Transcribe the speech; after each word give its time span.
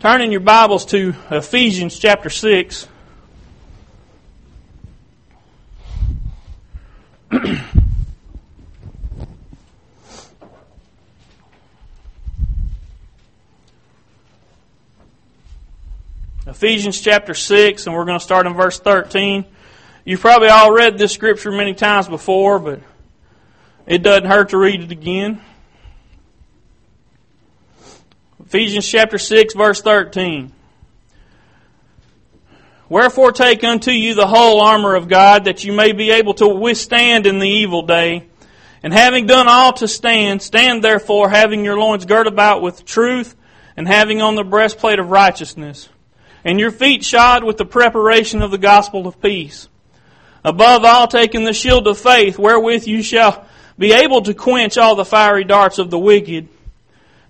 Turn 0.00 0.22
in 0.22 0.30
your 0.30 0.38
Bibles 0.38 0.86
to 0.86 1.12
Ephesians 1.28 1.98
chapter 1.98 2.30
6. 2.30 2.86
Ephesians 16.46 17.00
chapter 17.00 17.34
6, 17.34 17.86
and 17.88 17.96
we're 17.96 18.04
going 18.04 18.20
to 18.20 18.24
start 18.24 18.46
in 18.46 18.54
verse 18.54 18.78
13. 18.78 19.44
You've 20.04 20.20
probably 20.20 20.46
all 20.46 20.70
read 20.70 20.96
this 20.96 21.12
scripture 21.12 21.50
many 21.50 21.74
times 21.74 22.06
before, 22.06 22.60
but 22.60 22.78
it 23.84 24.04
doesn't 24.04 24.26
hurt 24.26 24.50
to 24.50 24.58
read 24.58 24.80
it 24.80 24.92
again. 24.92 25.40
Ephesians 28.48 28.88
chapter 28.88 29.18
6, 29.18 29.52
verse 29.52 29.82
13. 29.82 30.50
Wherefore 32.88 33.30
take 33.30 33.62
unto 33.62 33.90
you 33.90 34.14
the 34.14 34.26
whole 34.26 34.62
armor 34.62 34.94
of 34.94 35.06
God, 35.06 35.44
that 35.44 35.64
you 35.64 35.74
may 35.74 35.92
be 35.92 36.12
able 36.12 36.32
to 36.32 36.48
withstand 36.48 37.26
in 37.26 37.40
the 37.40 37.48
evil 37.48 37.82
day. 37.82 38.26
And 38.82 38.94
having 38.94 39.26
done 39.26 39.48
all 39.48 39.74
to 39.74 39.86
stand, 39.86 40.40
stand 40.40 40.82
therefore, 40.82 41.28
having 41.28 41.62
your 41.62 41.78
loins 41.78 42.06
girt 42.06 42.26
about 42.26 42.62
with 42.62 42.86
truth, 42.86 43.36
and 43.76 43.86
having 43.86 44.22
on 44.22 44.34
the 44.34 44.44
breastplate 44.44 44.98
of 44.98 45.10
righteousness, 45.10 45.90
and 46.42 46.58
your 46.58 46.70
feet 46.70 47.04
shod 47.04 47.44
with 47.44 47.58
the 47.58 47.66
preparation 47.66 48.40
of 48.40 48.50
the 48.50 48.56
gospel 48.56 49.06
of 49.06 49.20
peace. 49.20 49.68
Above 50.42 50.86
all, 50.86 51.06
taking 51.06 51.44
the 51.44 51.52
shield 51.52 51.86
of 51.86 51.98
faith, 51.98 52.38
wherewith 52.38 52.86
you 52.86 53.02
shall 53.02 53.46
be 53.78 53.92
able 53.92 54.22
to 54.22 54.32
quench 54.32 54.78
all 54.78 54.94
the 54.94 55.04
fiery 55.04 55.44
darts 55.44 55.78
of 55.78 55.90
the 55.90 55.98
wicked 55.98 56.48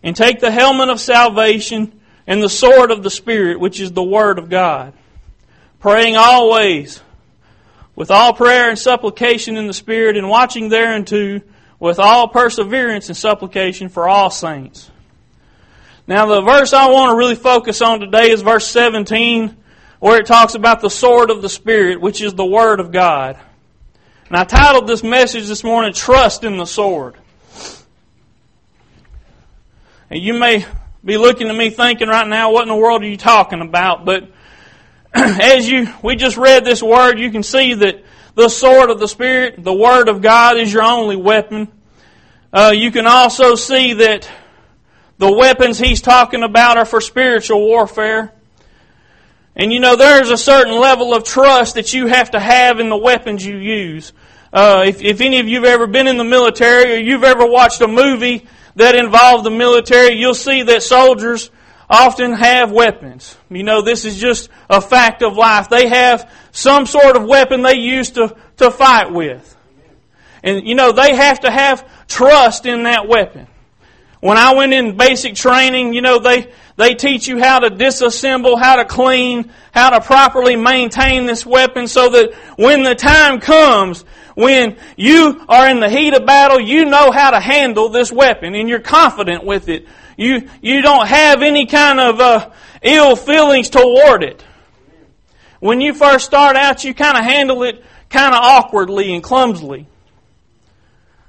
and 0.03 0.15
take 0.15 0.41
the 0.41 0.51
helmet 0.51 0.89
of 0.89 1.01
salvation 1.01 2.01
and 2.27 2.43
the 2.43 2.49
sword 2.49 2.91
of 2.91 3.03
the 3.03 3.11
Spirit, 3.11 3.59
which 3.59 3.81
is 3.81 3.93
the 3.93 4.03
Word 4.03 4.39
of 4.39 4.49
God, 4.51 4.93
praying 5.81 6.17
always 6.17 7.01
with 7.97 8.11
all 8.11 8.33
prayer 8.33 8.69
and 8.69 8.79
supplication 8.79 9.57
in 9.57 9.67
the 9.67 9.73
Spirit, 9.73 10.17
and 10.17 10.29
watching 10.29 10.69
thereunto 10.69 11.41
with 11.81 11.99
all 11.99 12.29
perseverance 12.29 13.09
and 13.09 13.17
supplication 13.17 13.89
for 13.89 14.09
all 14.09 14.31
saints. 14.31 14.91
Now, 16.07 16.27
the 16.27 16.41
verse 16.41 16.73
I 16.73 16.89
want 16.89 17.13
to 17.13 17.17
really 17.17 17.35
focus 17.35 17.83
on 17.83 18.01
today 18.01 18.31
is 18.31 18.43
verse 18.43 18.67
17, 18.69 19.57
where 20.01 20.21
it 20.21 20.27
talks 20.27 20.55
about 20.55 20.81
the 20.81 20.91
sword 20.91 21.31
of 21.31 21.43
the 21.43 21.49
Spirit, 21.49 22.01
which 22.01 22.23
is 22.23 22.35
the 22.35 22.47
Word 22.47 22.81
of 22.81 22.93
God. 22.93 23.37
And 24.29 24.37
I 24.37 24.45
titled 24.45 24.87
this 24.87 25.03
message 25.03 25.49
this 25.49 25.65
morning, 25.65 25.93
Trust 25.93 26.45
in 26.45 26.57
the 26.57 26.67
Sword. 26.67 27.17
And 30.11 30.23
you 30.23 30.35
may 30.35 30.65
be 31.05 31.19
looking 31.19 31.49
at 31.49 31.57
me 31.57 31.71
thinking 31.71 32.09
right 32.09 32.27
now, 32.27 32.51
what 32.51 32.63
in 32.63 32.69
the 32.69 32.77
world 32.77 33.03
are 33.03 33.09
you 33.09 33.17
talking 33.17 33.61
about? 33.61 34.05
But 34.05 34.31
as 35.15 35.69
you, 35.69 35.93
we 36.03 36.17
just 36.17 36.37
read 36.37 36.65
this 36.65 36.83
word, 36.83 37.19
you 37.19 37.31
can 37.31 37.43
see 37.43 37.75
that 37.75 38.05
the 38.35 38.49
sword 38.49 38.91
of 38.91 39.01
the 39.01 39.09
Spirit, 39.09 39.63
the 39.63 39.75
Word 39.75 40.09
of 40.09 40.23
God, 40.23 40.57
is 40.57 40.73
your 40.73 40.83
only 40.83 41.17
weapon. 41.17 41.69
Uh, 42.53 42.73
you 42.75 42.91
can 42.91 43.07
also 43.07 43.55
see 43.55 43.95
that 43.95 44.31
the 45.19 45.31
weapons 45.31 45.79
he's 45.79 46.01
talking 46.01 46.43
about 46.43 46.79
are 46.79 46.85
for 46.85 47.01
spiritual 47.01 47.61
warfare. 47.61 48.33
And 49.57 49.73
you 49.73 49.81
know, 49.81 49.97
there's 49.97 50.31
a 50.31 50.39
certain 50.39 50.79
level 50.79 51.15
of 51.15 51.25
trust 51.25 51.75
that 51.75 51.93
you 51.93 52.07
have 52.07 52.31
to 52.31 52.41
have 52.41 52.81
in 52.81 52.89
the 52.89 52.97
weapons 52.97 53.45
you 53.45 53.57
use. 53.57 54.13
Uh, 54.53 54.85
if, 54.87 55.03
if 55.03 55.21
any 55.21 55.41
of 55.41 55.49
you 55.49 55.57
have 55.57 55.65
ever 55.65 55.87
been 55.87 56.07
in 56.07 56.17
the 56.17 56.25
military 56.25 56.95
or 56.95 56.97
you've 56.97 57.25
ever 57.25 57.45
watched 57.45 57.81
a 57.83 57.89
movie 57.89 58.47
that 58.79 58.95
involve 58.95 59.43
the 59.43 59.51
military, 59.51 60.15
you'll 60.15 60.35
see 60.35 60.63
that 60.63 60.85
soldiers 60.85 61.51
often 61.91 62.33
have 62.33 62.71
weapons. 62.71 63.37
You 63.51 63.65
know, 63.65 63.83
this 63.83 64.05
is 64.05 64.19
just 64.19 64.51
a 64.71 64.81
fact 64.81 65.23
of 65.23 65.37
life. 65.37 65.69
They 65.69 65.89
have 65.89 66.31
some 66.53 66.87
sort 66.87 67.17
of 67.17 67.25
weapon 67.25 67.63
they 67.63 67.77
use 67.77 68.11
to, 68.13 68.37
to 68.59 68.71
fight 68.71 69.13
with. 69.13 69.57
And, 70.45 70.65
you 70.65 70.77
know, 70.77 70.93
they 70.93 71.15
have 71.17 71.41
to 71.41 71.51
have 71.51 71.89
trust 72.07 72.67
in 72.67 72.85
that 72.85 73.09
weapon. 73.09 73.49
When 74.21 74.37
I 74.37 74.55
went 74.55 74.73
in 74.73 74.97
basic 74.97 75.35
training, 75.35 75.93
you 75.93 76.01
know, 76.01 76.21
they, 76.21 76.53
they 76.77 76.95
teach 76.95 77.27
you 77.27 77.41
how 77.41 77.59
to 77.59 77.71
disassemble, 77.71 78.61
how 78.61 78.77
to 78.77 78.85
clean, 78.85 79.51
how 79.73 79.91
to 79.91 80.01
properly 80.01 80.55
maintain 80.55 81.27
this 81.27 81.45
weapon 81.45 81.89
so 81.89 82.11
that 82.11 82.33
when 82.57 82.85
the 82.85 82.95
time 82.95 83.41
comes, 83.41 84.05
when 84.39 84.77
you 84.97 85.45
are 85.49 85.69
in 85.69 85.81
the 85.81 85.89
heat 85.89 86.15
of 86.15 86.25
battle, 86.25 86.61
you 86.61 86.85
know 86.85 87.11
how 87.11 87.33
to 87.33 87.41
handle 87.41 87.89
this 87.89 88.13
weapon 88.13 88.55
and 88.55 88.69
you're 88.69 88.79
confident 88.79 89.45
with 89.45 89.69
it. 89.69 89.89
You, 90.17 90.49
you 90.63 90.81
don't 90.81 91.09
have 91.09 91.43
any 91.43 91.67
kind 91.67 91.99
of 91.99 92.21
uh, 92.21 92.51
ill 92.81 93.17
feelings 93.17 93.69
toward 93.69 94.23
it. 94.23 94.45
When 95.59 95.81
you 95.81 95.93
first 95.93 96.25
start 96.25 96.55
out, 96.55 96.85
you 96.85 96.95
kind 96.95 97.19
of 97.19 97.25
handle 97.25 97.65
it 97.65 97.83
kind 98.11 98.33
of 98.33 98.41
awkwardly 98.41 99.13
and 99.13 99.25
clumsily. 99.25 99.89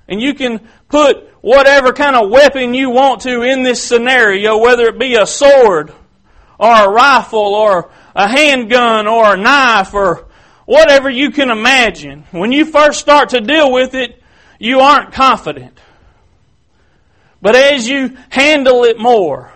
And 0.07 0.21
you 0.21 0.35
can 0.35 0.67
put 0.87 1.29
whatever 1.41 1.93
kind 1.93 2.15
of 2.15 2.29
weapon 2.29 2.75
you 2.75 2.91
want 2.91 3.21
to 3.21 3.41
in 3.41 3.63
this 3.63 3.83
scenario, 3.83 4.59
whether 4.59 4.83
it 4.83 4.99
be 4.99 5.15
a 5.15 5.25
sword 5.25 5.91
or 6.59 6.71
a 6.71 6.87
rifle 6.87 7.55
or 7.55 7.89
a 8.13 8.27
handgun 8.27 9.07
or 9.07 9.33
a 9.33 9.37
knife 9.37 9.95
or 9.95 10.28
whatever 10.69 11.09
you 11.09 11.31
can 11.31 11.49
imagine. 11.49 12.23
When 12.29 12.51
you 12.51 12.63
first 12.63 12.99
start 12.99 13.29
to 13.29 13.41
deal 13.41 13.71
with 13.71 13.95
it, 13.95 14.21
you 14.59 14.81
aren't 14.81 15.11
confident. 15.11 15.75
But 17.41 17.55
as 17.55 17.89
you 17.89 18.15
handle 18.29 18.83
it 18.83 18.99
more, 18.99 19.51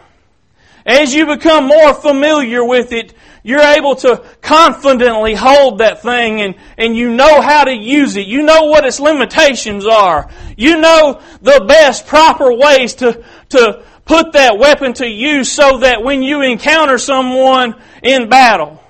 as 0.87 1.13
you 1.13 1.27
become 1.27 1.67
more 1.67 1.93
familiar 1.93 2.65
with 2.65 2.91
it, 2.93 3.13
you're 3.43 3.61
able 3.61 3.95
to 3.97 4.25
confidently 4.41 5.35
hold 5.35 5.77
that 5.77 6.01
thing 6.01 6.41
and, 6.41 6.55
and 6.79 6.97
you 6.97 7.13
know 7.13 7.41
how 7.41 7.65
to 7.65 7.75
use 7.75 8.17
it. 8.17 8.25
You 8.25 8.41
know 8.41 8.63
what 8.63 8.83
its 8.83 8.99
limitations 8.99 9.85
are. 9.85 10.31
You 10.57 10.81
know 10.81 11.21
the 11.43 11.63
best 11.67 12.07
proper 12.07 12.51
ways 12.51 12.95
to, 12.95 13.23
to 13.49 13.83
put 14.05 14.31
that 14.31 14.57
weapon 14.57 14.93
to 14.93 15.07
use 15.07 15.51
so 15.51 15.77
that 15.79 16.01
when 16.01 16.23
you 16.23 16.41
encounter 16.41 16.97
someone 16.97 17.75
in 18.01 18.29
battle, 18.29 18.82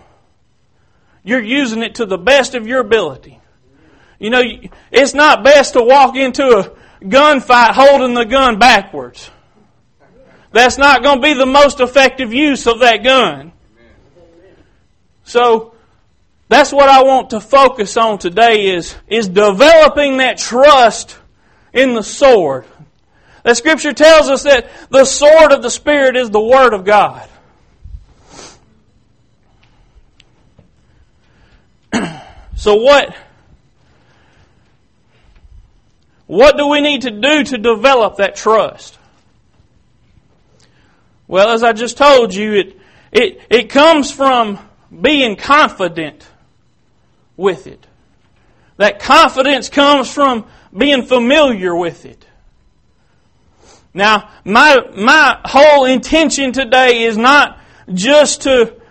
you're 1.23 1.41
using 1.41 1.81
it 1.81 1.95
to 1.95 2.05
the 2.05 2.17
best 2.17 2.55
of 2.55 2.67
your 2.67 2.79
ability. 2.79 3.39
You 4.19 4.29
know, 4.29 4.41
it's 4.91 5.13
not 5.13 5.43
best 5.43 5.73
to 5.73 5.81
walk 5.81 6.15
into 6.15 6.43
a 6.43 6.71
gunfight 7.05 7.71
holding 7.71 8.13
the 8.13 8.25
gun 8.25 8.59
backwards. 8.59 9.29
That's 10.51 10.77
not 10.77 11.03
going 11.03 11.17
to 11.17 11.21
be 11.21 11.33
the 11.33 11.45
most 11.45 11.79
effective 11.79 12.33
use 12.33 12.67
of 12.67 12.79
that 12.79 13.03
gun. 13.03 13.51
So, 15.25 15.73
that's 16.49 16.71
what 16.71 16.89
I 16.89 17.03
want 17.03 17.31
to 17.31 17.39
focus 17.39 17.97
on 17.97 18.19
today 18.19 18.67
is, 18.75 18.95
is 19.07 19.27
developing 19.27 20.17
that 20.17 20.37
trust 20.37 21.17
in 21.71 21.95
the 21.95 22.03
sword. 22.03 22.65
The 23.43 23.55
scripture 23.55 23.93
tells 23.93 24.29
us 24.29 24.43
that 24.43 24.69
the 24.89 25.05
sword 25.05 25.51
of 25.51 25.63
the 25.63 25.69
Spirit 25.69 26.15
is 26.15 26.29
the 26.29 26.39
Word 26.39 26.73
of 26.73 26.85
God. 26.85 27.27
So 32.63 32.75
what 32.75 33.13
what 36.27 36.55
do 36.55 36.67
we 36.67 36.79
need 36.79 37.01
to 37.01 37.11
do 37.11 37.43
to 37.43 37.57
develop 37.57 38.15
that 38.15 38.37
trust? 38.37 38.97
Well, 41.27 41.49
as 41.49 41.61
I 41.61 41.73
just 41.73 41.97
told 41.97 42.33
you, 42.33 42.53
it 42.53 42.79
it 43.11 43.41
it 43.49 43.69
comes 43.69 44.13
from 44.13 44.59
being 45.01 45.35
confident 45.35 46.25
with 47.35 47.67
it. 47.67 47.85
That 48.77 49.01
confidence 49.01 49.67
comes 49.67 50.09
from 50.09 50.45
being 50.71 51.03
familiar 51.03 51.75
with 51.75 52.05
it. 52.05 52.25
Now, 53.93 54.29
my 54.45 54.87
my 54.95 55.37
whole 55.43 55.83
intention 55.83 56.53
today 56.53 57.03
is 57.03 57.17
not 57.17 57.59
just 57.93 58.43
to 58.43 58.81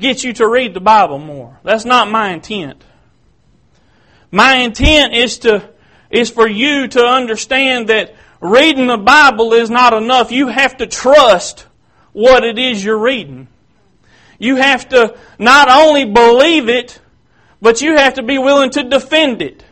get 0.00 0.24
you 0.24 0.32
to 0.34 0.48
read 0.48 0.74
the 0.74 0.80
Bible 0.80 1.18
more. 1.18 1.58
That's 1.62 1.84
not 1.84 2.10
my 2.10 2.30
intent. 2.30 2.82
My 4.30 4.56
intent 4.56 5.14
is 5.14 5.38
to 5.40 5.70
is 6.10 6.30
for 6.30 6.48
you 6.48 6.88
to 6.88 7.04
understand 7.04 7.88
that 7.88 8.14
reading 8.40 8.88
the 8.88 8.96
Bible 8.96 9.52
is 9.52 9.70
not 9.70 9.92
enough. 9.92 10.32
You 10.32 10.48
have 10.48 10.76
to 10.78 10.86
trust 10.86 11.66
what 12.12 12.44
it 12.44 12.58
is 12.58 12.84
you're 12.84 12.98
reading. 12.98 13.48
You 14.38 14.56
have 14.56 14.88
to 14.88 15.16
not 15.38 15.70
only 15.70 16.04
believe 16.04 16.68
it, 16.68 17.00
but 17.62 17.80
you 17.80 17.96
have 17.96 18.14
to 18.14 18.22
be 18.22 18.38
willing 18.38 18.70
to 18.70 18.82
defend 18.82 19.42
it. 19.42 19.64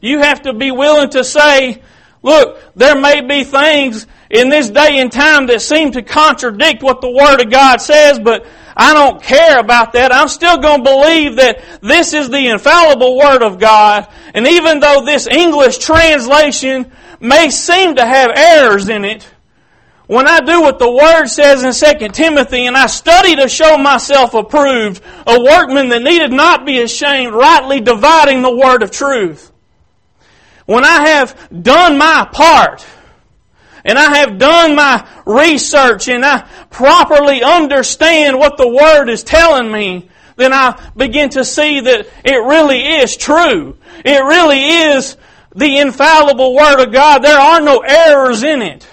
You 0.00 0.18
have 0.18 0.42
to 0.42 0.52
be 0.52 0.70
willing 0.70 1.10
to 1.10 1.24
say, 1.24 1.82
look, 2.22 2.58
there 2.74 2.98
may 2.98 3.20
be 3.20 3.44
things 3.44 4.06
in 4.30 4.48
this 4.48 4.70
day 4.70 4.98
and 4.98 5.12
time 5.12 5.46
that 5.46 5.60
seem 5.60 5.92
to 5.92 6.02
contradict 6.02 6.82
what 6.82 7.00
the 7.00 7.10
Word 7.10 7.40
of 7.40 7.50
God 7.50 7.80
says, 7.80 8.18
but 8.18 8.46
I 8.76 8.94
don't 8.94 9.22
care 9.22 9.58
about 9.58 9.92
that. 9.92 10.12
I'm 10.12 10.28
still 10.28 10.58
going 10.58 10.82
to 10.82 10.90
believe 10.90 11.36
that 11.36 11.62
this 11.82 12.14
is 12.14 12.30
the 12.30 12.48
infallible 12.48 13.18
Word 13.18 13.42
of 13.42 13.58
God. 13.58 14.08
And 14.34 14.46
even 14.46 14.80
though 14.80 15.04
this 15.04 15.26
English 15.26 15.78
translation 15.78 16.90
may 17.20 17.50
seem 17.50 17.96
to 17.96 18.06
have 18.06 18.30
errors 18.34 18.88
in 18.88 19.04
it, 19.04 19.28
when 20.06 20.26
I 20.26 20.40
do 20.40 20.60
what 20.60 20.78
the 20.78 20.90
Word 20.90 21.26
says 21.26 21.62
in 21.62 21.98
2 21.98 22.08
Timothy, 22.08 22.66
and 22.66 22.76
I 22.76 22.86
study 22.86 23.36
to 23.36 23.48
show 23.48 23.78
myself 23.78 24.34
approved, 24.34 25.02
a 25.26 25.40
workman 25.40 25.88
that 25.90 26.02
needed 26.02 26.32
not 26.32 26.66
be 26.66 26.80
ashamed, 26.80 27.32
rightly 27.34 27.80
dividing 27.80 28.42
the 28.42 28.54
Word 28.54 28.82
of 28.82 28.90
truth. 28.90 29.51
When 30.66 30.84
I 30.84 31.08
have 31.08 31.62
done 31.62 31.98
my 31.98 32.28
part, 32.30 32.84
and 33.84 33.98
I 33.98 34.18
have 34.18 34.38
done 34.38 34.76
my 34.76 35.06
research, 35.26 36.08
and 36.08 36.24
I 36.24 36.48
properly 36.70 37.42
understand 37.42 38.38
what 38.38 38.56
the 38.56 38.68
Word 38.68 39.08
is 39.08 39.24
telling 39.24 39.70
me, 39.70 40.08
then 40.36 40.52
I 40.52 40.80
begin 40.96 41.30
to 41.30 41.44
see 41.44 41.80
that 41.80 42.06
it 42.24 42.36
really 42.36 42.80
is 42.80 43.16
true. 43.16 43.76
It 44.04 44.24
really 44.24 44.64
is 44.92 45.16
the 45.54 45.78
infallible 45.78 46.54
Word 46.54 46.80
of 46.80 46.92
God. 46.92 47.22
There 47.22 47.38
are 47.38 47.60
no 47.60 47.80
errors 47.80 48.42
in 48.42 48.62
it. 48.62 48.86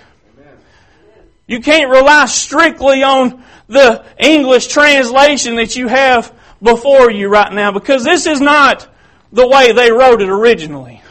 You 1.48 1.62
can't 1.62 1.90
rely 1.90 2.26
strictly 2.26 3.02
on 3.02 3.44
the 3.68 4.06
English 4.18 4.68
translation 4.68 5.56
that 5.56 5.76
you 5.76 5.88
have 5.88 6.34
before 6.62 7.10
you 7.10 7.30
right 7.30 7.54
now 7.54 7.72
because 7.72 8.04
this 8.04 8.28
is 8.28 8.42
not 8.42 8.88
the 9.32 9.48
way 9.48 9.72
they 9.72 9.92
wrote 9.92 10.22
it 10.22 10.30
originally. 10.30 11.02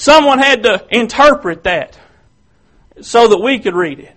Someone 0.00 0.38
had 0.38 0.62
to 0.62 0.84
interpret 0.88 1.64
that 1.64 1.98
so 3.02 3.28
that 3.28 3.36
we 3.36 3.58
could 3.58 3.74
read 3.74 4.00
it. 4.00 4.16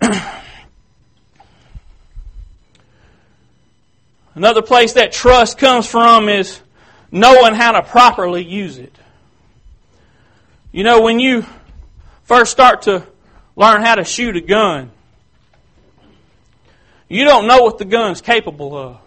Another 4.36 4.62
place 4.62 4.92
that 4.92 5.10
trust 5.10 5.58
comes 5.58 5.84
from 5.84 6.28
is 6.28 6.60
knowing 7.10 7.54
how 7.54 7.72
to 7.72 7.82
properly 7.82 8.44
use 8.44 8.78
it. 8.78 8.96
You 10.70 10.84
know, 10.84 11.00
when 11.00 11.18
you 11.18 11.44
first 12.22 12.52
start 12.52 12.82
to 12.82 13.04
learn 13.56 13.82
how 13.82 13.96
to 13.96 14.04
shoot 14.04 14.36
a 14.36 14.40
gun, 14.40 14.92
you 17.08 17.24
don't 17.24 17.48
know 17.48 17.64
what 17.64 17.78
the 17.78 17.84
gun's 17.84 18.20
capable 18.20 18.78
of. 18.78 19.00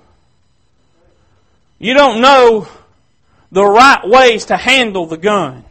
You 1.79 1.93
don't 1.93 2.19
know 2.19 2.67
the 3.51 3.63
right 3.63 4.07
ways 4.07 4.45
to 4.45 4.57
handle 4.57 5.05
the 5.05 5.17
gun. 5.17 5.65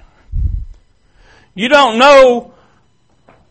You 1.55 1.69
don't 1.69 1.99
know 1.99 2.55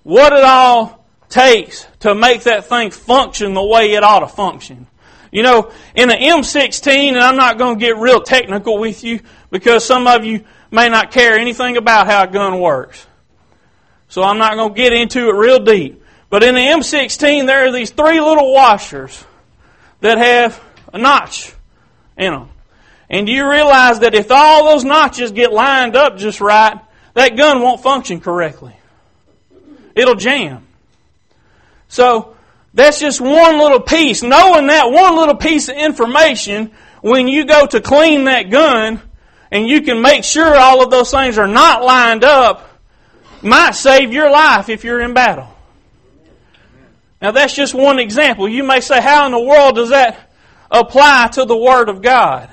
what 0.04 0.34
it 0.34 0.44
all 0.44 1.06
takes 1.30 1.86
to 2.00 2.16
make 2.16 2.44
that 2.44 2.66
thing 2.66 2.92
function 2.92 3.54
the 3.54 3.64
way 3.64 3.94
it 3.94 4.04
ought 4.04 4.20
to 4.20 4.28
function. 4.28 4.88
You 5.32 5.44
know, 5.44 5.72
in 5.94 6.10
an 6.10 6.18
M16, 6.18 7.10
and 7.10 7.20
I'm 7.20 7.36
not 7.36 7.58
going 7.58 7.78
to 7.78 7.86
get 7.86 7.98
real 7.98 8.22
technical 8.22 8.80
with 8.80 9.04
you 9.04 9.20
because 9.52 9.86
some 9.86 10.08
of 10.08 10.26
you 10.26 10.44
may 10.72 10.90
not 10.90 11.12
care 11.12 11.38
anything 11.38 11.78
about 11.78 12.08
how 12.08 12.24
a 12.24 12.28
gun 12.28 12.60
works. 12.60 13.06
So 14.08 14.24
I'm 14.24 14.40
not 14.40 14.56
going 14.56 14.74
to 14.74 14.76
get 14.76 14.92
into 14.92 15.30
it 15.30 15.34
real 15.34 15.60
deep. 15.60 16.04
But 16.32 16.44
in 16.44 16.56
the 16.56 16.62
M16, 16.62 17.46
there 17.46 17.68
are 17.68 17.72
these 17.72 17.92
three 17.92 18.20
little 18.20 18.54
washers 18.54 19.24
that 20.02 20.18
have 20.18 20.62
a 20.94 20.98
notch 20.98 21.54
in 22.18 22.34
them. 22.34 22.50
And 23.10 23.26
do 23.26 23.32
you 23.32 23.50
realize 23.50 24.00
that 24.00 24.14
if 24.14 24.32
all 24.32 24.66
those 24.66 24.84
notches 24.84 25.32
get 25.32 25.52
lined 25.52 25.96
up 25.96 26.18
just 26.18 26.42
right, 26.42 26.80
that 27.16 27.36
gun 27.36 27.62
won't 27.62 27.82
function 27.82 28.22
correctly? 28.22 28.76
It'll 29.96 30.16
jam. 30.16 30.68
So, 31.88 32.36
that's 32.74 33.00
just 33.00 33.20
one 33.20 33.58
little 33.58 33.80
piece. 33.80 34.22
Knowing 34.22 34.68
that 34.68 34.92
one 34.92 35.16
little 35.16 35.36
piece 35.36 35.70
of 35.70 35.76
information, 35.76 36.72
when 37.02 37.28
you 37.28 37.46
go 37.46 37.66
to 37.66 37.82
clean 37.82 38.26
that 38.26 38.52
gun, 38.52 39.02
and 39.52 39.68
you 39.68 39.82
can 39.82 40.02
make 40.02 40.24
sure 40.24 40.56
all 40.56 40.84
of 40.84 40.92
those 40.92 41.10
things 41.10 41.38
are 41.38 41.48
not 41.48 41.84
lined 41.84 42.24
up, 42.24 42.70
might 43.42 43.72
save 43.72 44.14
your 44.14 44.30
life 44.30 44.70
if 44.70 44.84
you're 44.84 45.02
in 45.02 45.14
battle. 45.14 45.48
Now 47.22 47.32
that's 47.32 47.54
just 47.54 47.74
one 47.74 48.00
example. 48.00 48.48
You 48.48 48.64
may 48.64 48.82
say, 48.82 49.02
how 49.02 49.26
in 49.26 49.32
the 49.32 49.40
world 49.40 49.76
does 49.76 49.90
that 49.90 50.32
apply 50.70 51.30
to 51.34 51.46
the 51.46 51.58
Word 51.58 51.90
of 51.90 52.02
God? 52.02 52.50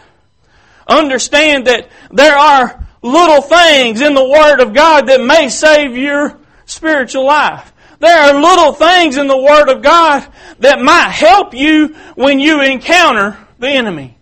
Understand 0.86 1.66
that 1.66 1.88
there 2.10 2.36
are 2.36 2.86
little 3.02 3.42
things 3.42 4.00
in 4.00 4.14
the 4.14 4.28
Word 4.28 4.60
of 4.60 4.72
God 4.72 5.08
that 5.08 5.20
may 5.20 5.48
save 5.48 5.96
your 5.96 6.38
spiritual 6.64 7.24
life. 7.24 7.72
There 7.98 8.16
are 8.16 8.40
little 8.40 8.72
things 8.72 9.16
in 9.16 9.26
the 9.26 9.36
Word 9.36 9.68
of 9.68 9.82
God 9.82 10.26
that 10.58 10.80
might 10.80 11.10
help 11.10 11.54
you 11.54 11.96
when 12.14 12.40
you 12.40 12.60
encounter 12.62 13.38
the 13.58 13.68
enemy. 13.68 14.16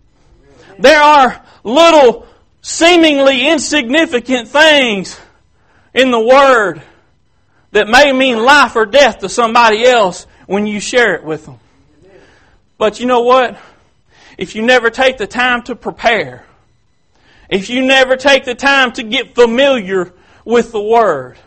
There 0.79 1.01
are 1.01 1.45
little 1.65 2.27
seemingly 2.63 3.47
insignificant 3.47 4.49
things 4.49 5.19
in 5.93 6.11
the 6.11 6.21
Word 6.21 6.83
that 7.73 7.89
may 7.89 8.13
mean 8.13 8.43
life 8.43 8.77
or 8.77 8.87
death 8.87 9.19
to 9.19 9.29
somebody 9.29 9.85
else 9.85 10.27
when 10.47 10.67
you 10.67 10.81
share 10.81 11.15
it 11.15 11.25
with 11.25 11.45
them. 11.47 11.59
But 12.79 13.01
you 13.01 13.07
know 13.07 13.21
what? 13.21 13.59
If 14.39 14.55
you 14.55 14.63
never 14.63 14.91
take 14.91 15.19
the 15.19 15.27
time 15.27 15.63
to 15.65 15.77
prepare, 15.77 16.45
if 17.49 17.71
you 17.71 17.85
never 17.85 18.17
take 18.17 18.45
the 18.45 18.55
time 18.55 18.93
to 18.93 19.03
get 19.03 19.35
familiar 19.35 20.13
with 20.45 20.73
the 20.73 20.83
Word, 20.83 21.39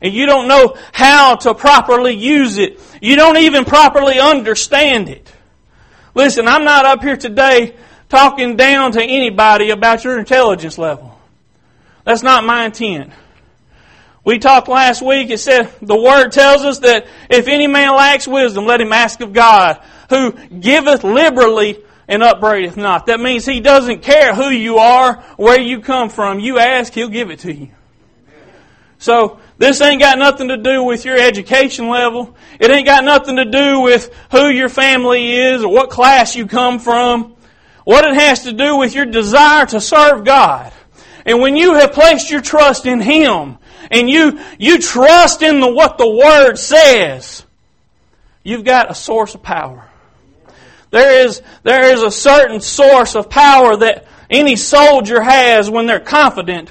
and 0.00 0.12
you 0.12 0.26
don't 0.26 0.48
know 0.48 0.76
how 0.92 1.36
to 1.36 1.54
properly 1.54 2.14
use 2.14 2.58
it, 2.58 2.80
you 3.00 3.16
don't 3.16 3.38
even 3.38 3.64
properly 3.64 4.18
understand 4.18 5.08
it. 5.08 5.32
Listen, 6.14 6.48
I'm 6.48 6.64
not 6.64 6.84
up 6.84 7.02
here 7.02 7.16
today 7.16 7.74
talking 8.08 8.56
down 8.56 8.92
to 8.92 9.02
anybody 9.02 9.70
about 9.70 10.04
your 10.04 10.18
intelligence 10.18 10.78
level. 10.78 11.18
That's 12.04 12.22
not 12.22 12.44
my 12.44 12.66
intent. 12.66 13.12
We 14.24 14.38
talked 14.38 14.68
last 14.68 15.02
week, 15.02 15.30
it 15.30 15.38
said, 15.38 15.72
the 15.80 15.96
Word 15.96 16.30
tells 16.30 16.62
us 16.64 16.80
that 16.80 17.06
if 17.30 17.48
any 17.48 17.66
man 17.66 17.94
lacks 17.94 18.26
wisdom, 18.26 18.66
let 18.66 18.80
him 18.80 18.92
ask 18.92 19.20
of 19.20 19.32
God, 19.32 19.80
who 20.10 20.32
giveth 20.32 21.04
liberally 21.04 21.78
and 22.08 22.22
upbraideth 22.22 22.76
not. 22.76 23.06
That 23.06 23.20
means 23.20 23.44
He 23.44 23.60
doesn't 23.60 24.02
care 24.02 24.34
who 24.34 24.48
you 24.50 24.78
are, 24.78 25.22
where 25.36 25.60
you 25.60 25.80
come 25.80 26.08
from. 26.08 26.40
You 26.40 26.58
ask, 26.58 26.92
He'll 26.92 27.08
give 27.08 27.30
it 27.30 27.40
to 27.40 27.52
you. 27.52 27.70
So, 28.98 29.40
this 29.58 29.80
ain't 29.80 30.00
got 30.00 30.18
nothing 30.18 30.48
to 30.48 30.56
do 30.56 30.82
with 30.82 31.04
your 31.04 31.16
education 31.16 31.88
level. 31.88 32.36
It 32.58 32.70
ain't 32.70 32.86
got 32.86 33.04
nothing 33.04 33.36
to 33.36 33.44
do 33.44 33.80
with 33.80 34.14
who 34.30 34.48
your 34.48 34.68
family 34.68 35.32
is 35.32 35.62
or 35.62 35.72
what 35.72 35.90
class 35.90 36.36
you 36.36 36.46
come 36.46 36.78
from. 36.78 37.34
What 37.84 38.04
it 38.04 38.14
has 38.14 38.44
to 38.44 38.52
do 38.52 38.76
with 38.76 38.94
your 38.94 39.06
desire 39.06 39.66
to 39.66 39.80
serve 39.80 40.24
God. 40.24 40.72
And 41.24 41.40
when 41.40 41.56
you 41.56 41.74
have 41.74 41.92
placed 41.92 42.30
your 42.30 42.40
trust 42.40 42.86
in 42.86 43.00
Him, 43.00 43.58
and 43.90 44.10
you, 44.10 44.40
you 44.58 44.78
trust 44.78 45.42
in 45.42 45.60
the, 45.60 45.68
what 45.68 45.98
the 45.98 46.08
Word 46.08 46.56
says, 46.56 47.44
you've 48.42 48.64
got 48.64 48.90
a 48.90 48.94
source 48.94 49.34
of 49.34 49.42
power. 49.42 49.85
There 50.96 51.26
is, 51.26 51.42
there 51.62 51.92
is 51.92 52.02
a 52.02 52.10
certain 52.10 52.62
source 52.62 53.16
of 53.16 53.28
power 53.28 53.76
that 53.76 54.06
any 54.30 54.56
soldier 54.56 55.20
has 55.20 55.68
when 55.68 55.86
they're 55.86 56.00
confident 56.00 56.70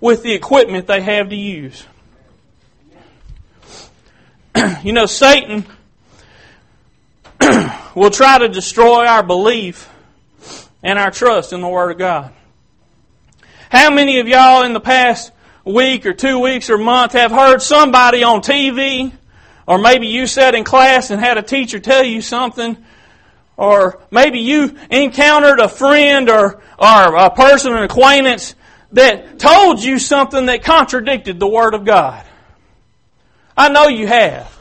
with 0.00 0.24
the 0.24 0.32
equipment 0.32 0.88
they 0.88 1.00
have 1.00 1.28
to 1.28 1.36
use. 1.36 1.86
you 4.82 4.92
know, 4.92 5.06
Satan 5.06 5.64
will 7.94 8.10
try 8.10 8.38
to 8.38 8.48
destroy 8.48 9.06
our 9.06 9.22
belief 9.22 9.88
and 10.82 10.98
our 10.98 11.12
trust 11.12 11.52
in 11.52 11.60
the 11.60 11.68
Word 11.68 11.92
of 11.92 11.98
God. 11.98 12.32
How 13.70 13.94
many 13.94 14.18
of 14.18 14.26
y'all 14.26 14.64
in 14.64 14.72
the 14.72 14.80
past 14.80 15.30
week 15.64 16.06
or 16.06 16.12
two 16.12 16.40
weeks 16.40 16.70
or 16.70 16.76
month 16.76 17.12
have 17.12 17.30
heard 17.30 17.62
somebody 17.62 18.24
on 18.24 18.40
TV, 18.40 19.12
or 19.68 19.78
maybe 19.78 20.08
you 20.08 20.26
sat 20.26 20.56
in 20.56 20.64
class 20.64 21.12
and 21.12 21.20
had 21.20 21.38
a 21.38 21.42
teacher 21.42 21.78
tell 21.78 22.02
you 22.02 22.20
something, 22.20 22.76
or 23.60 24.00
maybe 24.10 24.38
you 24.38 24.74
encountered 24.90 25.60
a 25.60 25.68
friend 25.68 26.30
or, 26.30 26.62
or 26.78 27.14
a 27.14 27.28
person, 27.28 27.74
an 27.74 27.82
acquaintance 27.82 28.54
that 28.92 29.38
told 29.38 29.82
you 29.82 29.98
something 29.98 30.46
that 30.46 30.64
contradicted 30.64 31.38
the 31.38 31.46
Word 31.46 31.74
of 31.74 31.84
God. 31.84 32.24
I 33.54 33.68
know 33.68 33.88
you 33.88 34.06
have, 34.06 34.58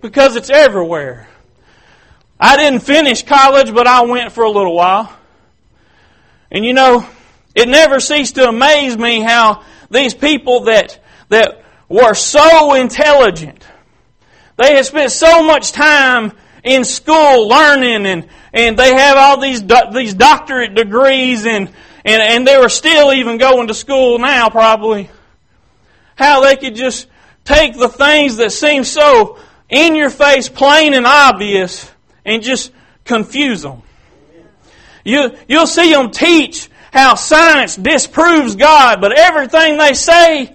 because 0.00 0.36
it's 0.36 0.48
everywhere. 0.48 1.28
I 2.38 2.56
didn't 2.56 2.84
finish 2.84 3.24
college, 3.24 3.74
but 3.74 3.88
I 3.88 4.02
went 4.02 4.30
for 4.30 4.44
a 4.44 4.50
little 4.50 4.76
while. 4.76 5.12
And 6.52 6.64
you 6.64 6.72
know, 6.72 7.04
it 7.56 7.68
never 7.68 7.98
ceased 7.98 8.36
to 8.36 8.48
amaze 8.48 8.96
me 8.96 9.22
how 9.22 9.64
these 9.90 10.14
people 10.14 10.66
that, 10.66 11.00
that 11.30 11.64
were 11.88 12.14
so 12.14 12.74
intelligent, 12.74 13.66
they 14.56 14.76
had 14.76 14.86
spent 14.86 15.10
so 15.10 15.42
much 15.42 15.72
time 15.72 16.30
in 16.62 16.84
school 16.84 17.48
learning 17.48 18.06
and, 18.06 18.28
and 18.52 18.78
they 18.78 18.94
have 18.94 19.16
all 19.16 19.40
these, 19.40 19.62
these 19.92 20.14
doctorate 20.14 20.74
degrees 20.74 21.46
and, 21.46 21.68
and, 22.04 22.22
and 22.22 22.46
they 22.46 22.58
were 22.58 22.68
still 22.68 23.12
even 23.12 23.38
going 23.38 23.68
to 23.68 23.74
school 23.74 24.18
now 24.18 24.48
probably. 24.48 25.10
How 26.16 26.42
they 26.42 26.56
could 26.56 26.74
just 26.74 27.06
take 27.44 27.76
the 27.76 27.88
things 27.88 28.36
that 28.36 28.52
seem 28.52 28.84
so 28.84 29.38
in 29.68 29.94
your 29.94 30.10
face, 30.10 30.48
plain 30.48 30.94
and 30.94 31.06
obvious, 31.06 31.90
and 32.24 32.42
just 32.42 32.72
confuse 33.04 33.62
them. 33.62 33.82
You, 35.04 35.36
you'll 35.48 35.66
see 35.66 35.92
them 35.92 36.10
teach 36.10 36.68
how 36.92 37.14
science 37.14 37.76
disproves 37.76 38.56
God, 38.56 39.00
but 39.00 39.16
everything 39.16 39.78
they 39.78 39.94
say 39.94 40.54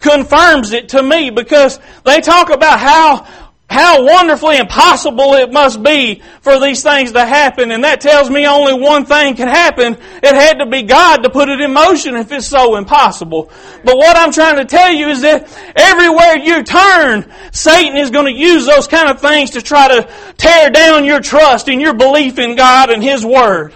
confirms 0.00 0.72
it 0.72 0.90
to 0.90 1.02
me 1.02 1.30
because 1.30 1.78
they 2.04 2.20
talk 2.20 2.50
about 2.50 2.80
how 2.80 3.26
how 3.70 4.04
wonderfully 4.04 4.56
impossible 4.56 5.34
it 5.34 5.52
must 5.52 5.80
be 5.80 6.22
for 6.40 6.58
these 6.58 6.82
things 6.82 7.12
to 7.12 7.24
happen, 7.24 7.70
and 7.70 7.84
that 7.84 8.00
tells 8.00 8.28
me 8.28 8.44
only 8.44 8.74
one 8.74 9.04
thing 9.04 9.36
can 9.36 9.46
happen. 9.46 9.96
It 10.20 10.34
had 10.34 10.58
to 10.58 10.66
be 10.66 10.82
God 10.82 11.18
to 11.18 11.30
put 11.30 11.48
it 11.48 11.60
in 11.60 11.72
motion 11.72 12.16
if 12.16 12.32
it's 12.32 12.48
so 12.48 12.74
impossible. 12.74 13.48
But 13.84 13.96
what 13.96 14.16
I'm 14.16 14.32
trying 14.32 14.56
to 14.56 14.64
tell 14.64 14.90
you 14.90 15.06
is 15.08 15.20
that 15.20 15.48
everywhere 15.76 16.36
you 16.38 16.64
turn, 16.64 17.32
Satan 17.52 17.96
is 17.96 18.10
going 18.10 18.26
to 18.26 18.36
use 18.36 18.66
those 18.66 18.88
kind 18.88 19.08
of 19.08 19.20
things 19.20 19.50
to 19.50 19.62
try 19.62 19.86
to 19.86 20.10
tear 20.36 20.70
down 20.70 21.04
your 21.04 21.20
trust 21.20 21.68
and 21.68 21.80
your 21.80 21.94
belief 21.94 22.40
in 22.40 22.56
God 22.56 22.90
and 22.90 23.00
His 23.00 23.24
Word. 23.24 23.72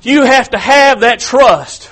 You 0.00 0.24
have 0.24 0.50
to 0.50 0.58
have 0.58 1.00
that 1.00 1.20
trust. 1.20 1.91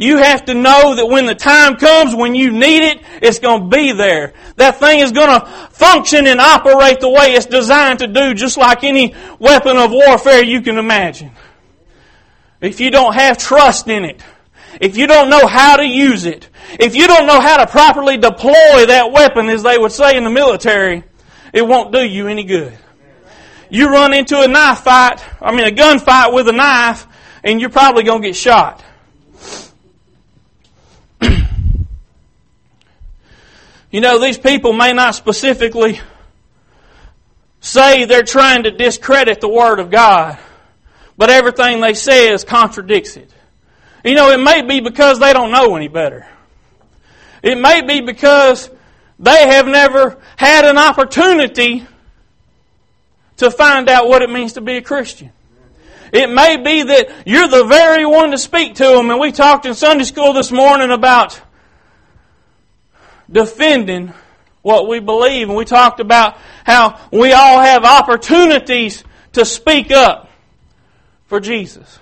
You 0.00 0.16
have 0.16 0.46
to 0.46 0.54
know 0.54 0.94
that 0.94 1.04
when 1.04 1.26
the 1.26 1.34
time 1.34 1.76
comes 1.76 2.14
when 2.14 2.34
you 2.34 2.50
need 2.50 2.82
it, 2.82 3.02
it's 3.20 3.38
going 3.38 3.68
to 3.68 3.76
be 3.76 3.92
there. 3.92 4.32
That 4.56 4.80
thing 4.80 5.00
is 5.00 5.12
going 5.12 5.28
to 5.28 5.46
function 5.72 6.26
and 6.26 6.40
operate 6.40 7.00
the 7.00 7.10
way 7.10 7.34
it's 7.34 7.44
designed 7.44 7.98
to 7.98 8.06
do, 8.06 8.32
just 8.32 8.56
like 8.56 8.82
any 8.82 9.14
weapon 9.38 9.76
of 9.76 9.90
warfare 9.90 10.42
you 10.42 10.62
can 10.62 10.78
imagine. 10.78 11.32
If 12.62 12.80
you 12.80 12.90
don't 12.90 13.12
have 13.12 13.36
trust 13.36 13.88
in 13.88 14.06
it, 14.06 14.22
if 14.80 14.96
you 14.96 15.06
don't 15.06 15.28
know 15.28 15.46
how 15.46 15.76
to 15.76 15.84
use 15.84 16.24
it, 16.24 16.48
if 16.78 16.96
you 16.96 17.06
don't 17.06 17.26
know 17.26 17.42
how 17.42 17.58
to 17.58 17.66
properly 17.66 18.16
deploy 18.16 18.86
that 18.86 19.12
weapon, 19.12 19.50
as 19.50 19.62
they 19.62 19.76
would 19.76 19.92
say 19.92 20.16
in 20.16 20.24
the 20.24 20.30
military, 20.30 21.04
it 21.52 21.60
won't 21.60 21.92
do 21.92 22.02
you 22.02 22.26
any 22.26 22.44
good. 22.44 22.72
You 23.68 23.90
run 23.90 24.14
into 24.14 24.40
a 24.40 24.48
knife 24.48 24.78
fight, 24.78 25.22
I 25.42 25.54
mean 25.54 25.66
a 25.66 25.76
gunfight 25.76 26.32
with 26.32 26.48
a 26.48 26.52
knife, 26.52 27.06
and 27.44 27.60
you're 27.60 27.68
probably 27.68 28.04
going 28.04 28.22
to 28.22 28.28
get 28.28 28.36
shot. 28.36 28.82
You 33.90 34.00
know, 34.00 34.20
these 34.20 34.38
people 34.38 34.72
may 34.72 34.92
not 34.92 35.14
specifically 35.14 36.00
say 37.60 38.04
they're 38.04 38.22
trying 38.22 38.62
to 38.62 38.70
discredit 38.70 39.40
the 39.40 39.48
Word 39.48 39.80
of 39.80 39.90
God, 39.90 40.38
but 41.16 41.28
everything 41.28 41.80
they 41.80 41.94
say 41.94 42.32
is 42.32 42.44
contradicts 42.44 43.16
it. 43.16 43.32
You 44.04 44.14
know, 44.14 44.30
it 44.30 44.38
may 44.38 44.62
be 44.62 44.80
because 44.80 45.18
they 45.18 45.32
don't 45.32 45.50
know 45.50 45.76
any 45.76 45.88
better. 45.88 46.26
It 47.42 47.58
may 47.58 47.82
be 47.82 48.00
because 48.00 48.70
they 49.18 49.48
have 49.48 49.66
never 49.66 50.18
had 50.36 50.64
an 50.64 50.78
opportunity 50.78 51.86
to 53.38 53.50
find 53.50 53.88
out 53.88 54.08
what 54.08 54.22
it 54.22 54.30
means 54.30 54.54
to 54.54 54.60
be 54.60 54.76
a 54.76 54.82
Christian. 54.82 55.32
It 56.12 56.30
may 56.30 56.56
be 56.56 56.82
that 56.82 57.26
you're 57.26 57.48
the 57.48 57.64
very 57.64 58.06
one 58.06 58.30
to 58.30 58.38
speak 58.38 58.76
to 58.76 58.84
them, 58.84 59.10
and 59.10 59.20
we 59.20 59.32
talked 59.32 59.66
in 59.66 59.74
Sunday 59.74 60.04
school 60.04 60.32
this 60.32 60.50
morning 60.50 60.90
about 60.90 61.40
defending 63.30 64.12
what 64.62 64.88
we 64.88 65.00
believe. 65.00 65.48
And 65.48 65.56
we 65.56 65.64
talked 65.64 66.00
about 66.00 66.38
how 66.64 67.00
we 67.12 67.32
all 67.32 67.60
have 67.60 67.84
opportunities 67.84 69.04
to 69.32 69.44
speak 69.44 69.90
up 69.90 70.30
for 71.26 71.40
Jesus. 71.40 71.98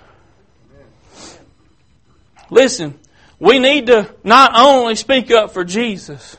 Listen, 2.51 2.99
we 3.39 3.59
need 3.59 3.87
to 3.87 4.13
not 4.25 4.53
only 4.55 4.95
speak 4.95 5.31
up 5.31 5.53
for 5.53 5.65
Jesus, 5.65 6.37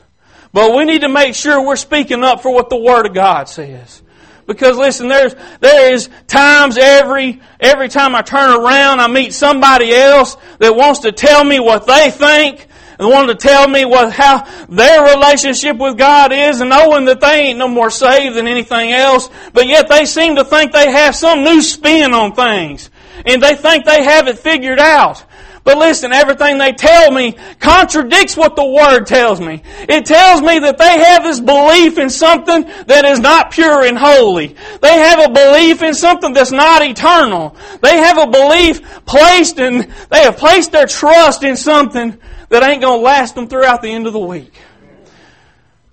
but 0.52 0.74
we 0.74 0.84
need 0.84 1.02
to 1.02 1.08
make 1.08 1.34
sure 1.34 1.64
we're 1.64 1.76
speaking 1.76 2.24
up 2.24 2.42
for 2.42 2.52
what 2.52 2.68
the 2.68 2.76
Word 2.76 3.06
of 3.06 3.14
God 3.14 3.48
says. 3.48 4.02
Because 4.46 4.76
listen, 4.76 5.06
there's 5.06 5.36
there 5.60 5.92
is 5.92 6.10
times 6.26 6.76
every 6.76 7.40
every 7.60 7.88
time 7.88 8.16
I 8.16 8.22
turn 8.22 8.50
around, 8.50 8.98
I 8.98 9.06
meet 9.06 9.32
somebody 9.32 9.94
else 9.94 10.36
that 10.58 10.74
wants 10.74 11.00
to 11.00 11.12
tell 11.12 11.44
me 11.44 11.60
what 11.60 11.86
they 11.86 12.10
think 12.10 12.66
wanted 13.04 13.38
to 13.38 13.48
tell 13.48 13.66
me 13.66 13.84
what, 13.84 14.12
how 14.12 14.44
their 14.68 15.14
relationship 15.14 15.76
with 15.78 15.96
God 15.96 16.32
is 16.32 16.60
and 16.60 16.70
knowing 16.70 17.06
that 17.06 17.20
they 17.20 17.48
ain't 17.48 17.58
no 17.58 17.68
more 17.68 17.90
saved 17.90 18.36
than 18.36 18.46
anything 18.46 18.92
else, 18.92 19.30
but 19.52 19.66
yet 19.66 19.88
they 19.88 20.04
seem 20.04 20.36
to 20.36 20.44
think 20.44 20.72
they 20.72 20.90
have 20.90 21.14
some 21.14 21.42
new 21.42 21.62
spin 21.62 22.12
on 22.12 22.32
things. 22.32 22.90
And 23.24 23.42
they 23.42 23.54
think 23.54 23.84
they 23.84 24.04
have 24.04 24.28
it 24.28 24.38
figured 24.38 24.78
out. 24.78 25.24
But 25.62 25.76
listen, 25.76 26.12
everything 26.12 26.58
they 26.58 26.72
tell 26.72 27.10
me 27.10 27.36
contradicts 27.58 28.36
what 28.36 28.56
the 28.56 28.64
Word 28.64 29.04
tells 29.04 29.40
me. 29.40 29.62
It 29.88 30.06
tells 30.06 30.40
me 30.40 30.58
that 30.60 30.78
they 30.78 30.98
have 31.04 31.22
this 31.22 31.38
belief 31.38 31.98
in 31.98 32.08
something 32.08 32.64
that 32.86 33.04
is 33.04 33.20
not 33.20 33.50
pure 33.50 33.84
and 33.84 33.98
holy. 33.98 34.56
They 34.80 34.98
have 34.98 35.30
a 35.30 35.32
belief 35.32 35.82
in 35.82 35.92
something 35.92 36.32
that's 36.32 36.52
not 36.52 36.82
eternal. 36.82 37.56
They 37.82 37.98
have 37.98 38.18
a 38.18 38.26
belief 38.26 39.04
placed 39.04 39.58
in, 39.58 39.92
they 40.10 40.22
have 40.22 40.38
placed 40.38 40.72
their 40.72 40.86
trust 40.86 41.44
in 41.44 41.56
something 41.56 42.18
that 42.50 42.62
ain't 42.62 42.82
going 42.82 42.98
to 42.98 43.04
last 43.04 43.34
them 43.34 43.48
throughout 43.48 43.80
the 43.80 43.88
end 43.88 44.06
of 44.06 44.12
the 44.12 44.18
week. 44.18 44.52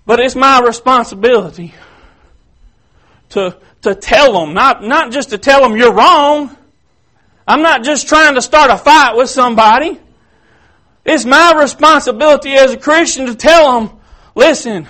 But 0.04 0.20
it's 0.20 0.34
my 0.34 0.60
responsibility 0.60 1.72
to, 3.30 3.56
to 3.82 3.94
tell 3.94 4.32
them, 4.32 4.54
not, 4.54 4.82
not 4.82 5.12
just 5.12 5.30
to 5.30 5.38
tell 5.38 5.62
them 5.62 5.76
you're 5.76 5.92
wrong. 5.92 6.54
I'm 7.46 7.62
not 7.62 7.84
just 7.84 8.08
trying 8.08 8.34
to 8.34 8.42
start 8.42 8.70
a 8.70 8.76
fight 8.76 9.16
with 9.16 9.30
somebody. 9.30 10.00
It's 11.04 11.24
my 11.24 11.54
responsibility 11.58 12.52
as 12.52 12.72
a 12.72 12.76
Christian 12.76 13.26
to 13.26 13.34
tell 13.34 13.80
them, 13.80 13.98
listen, 14.34 14.86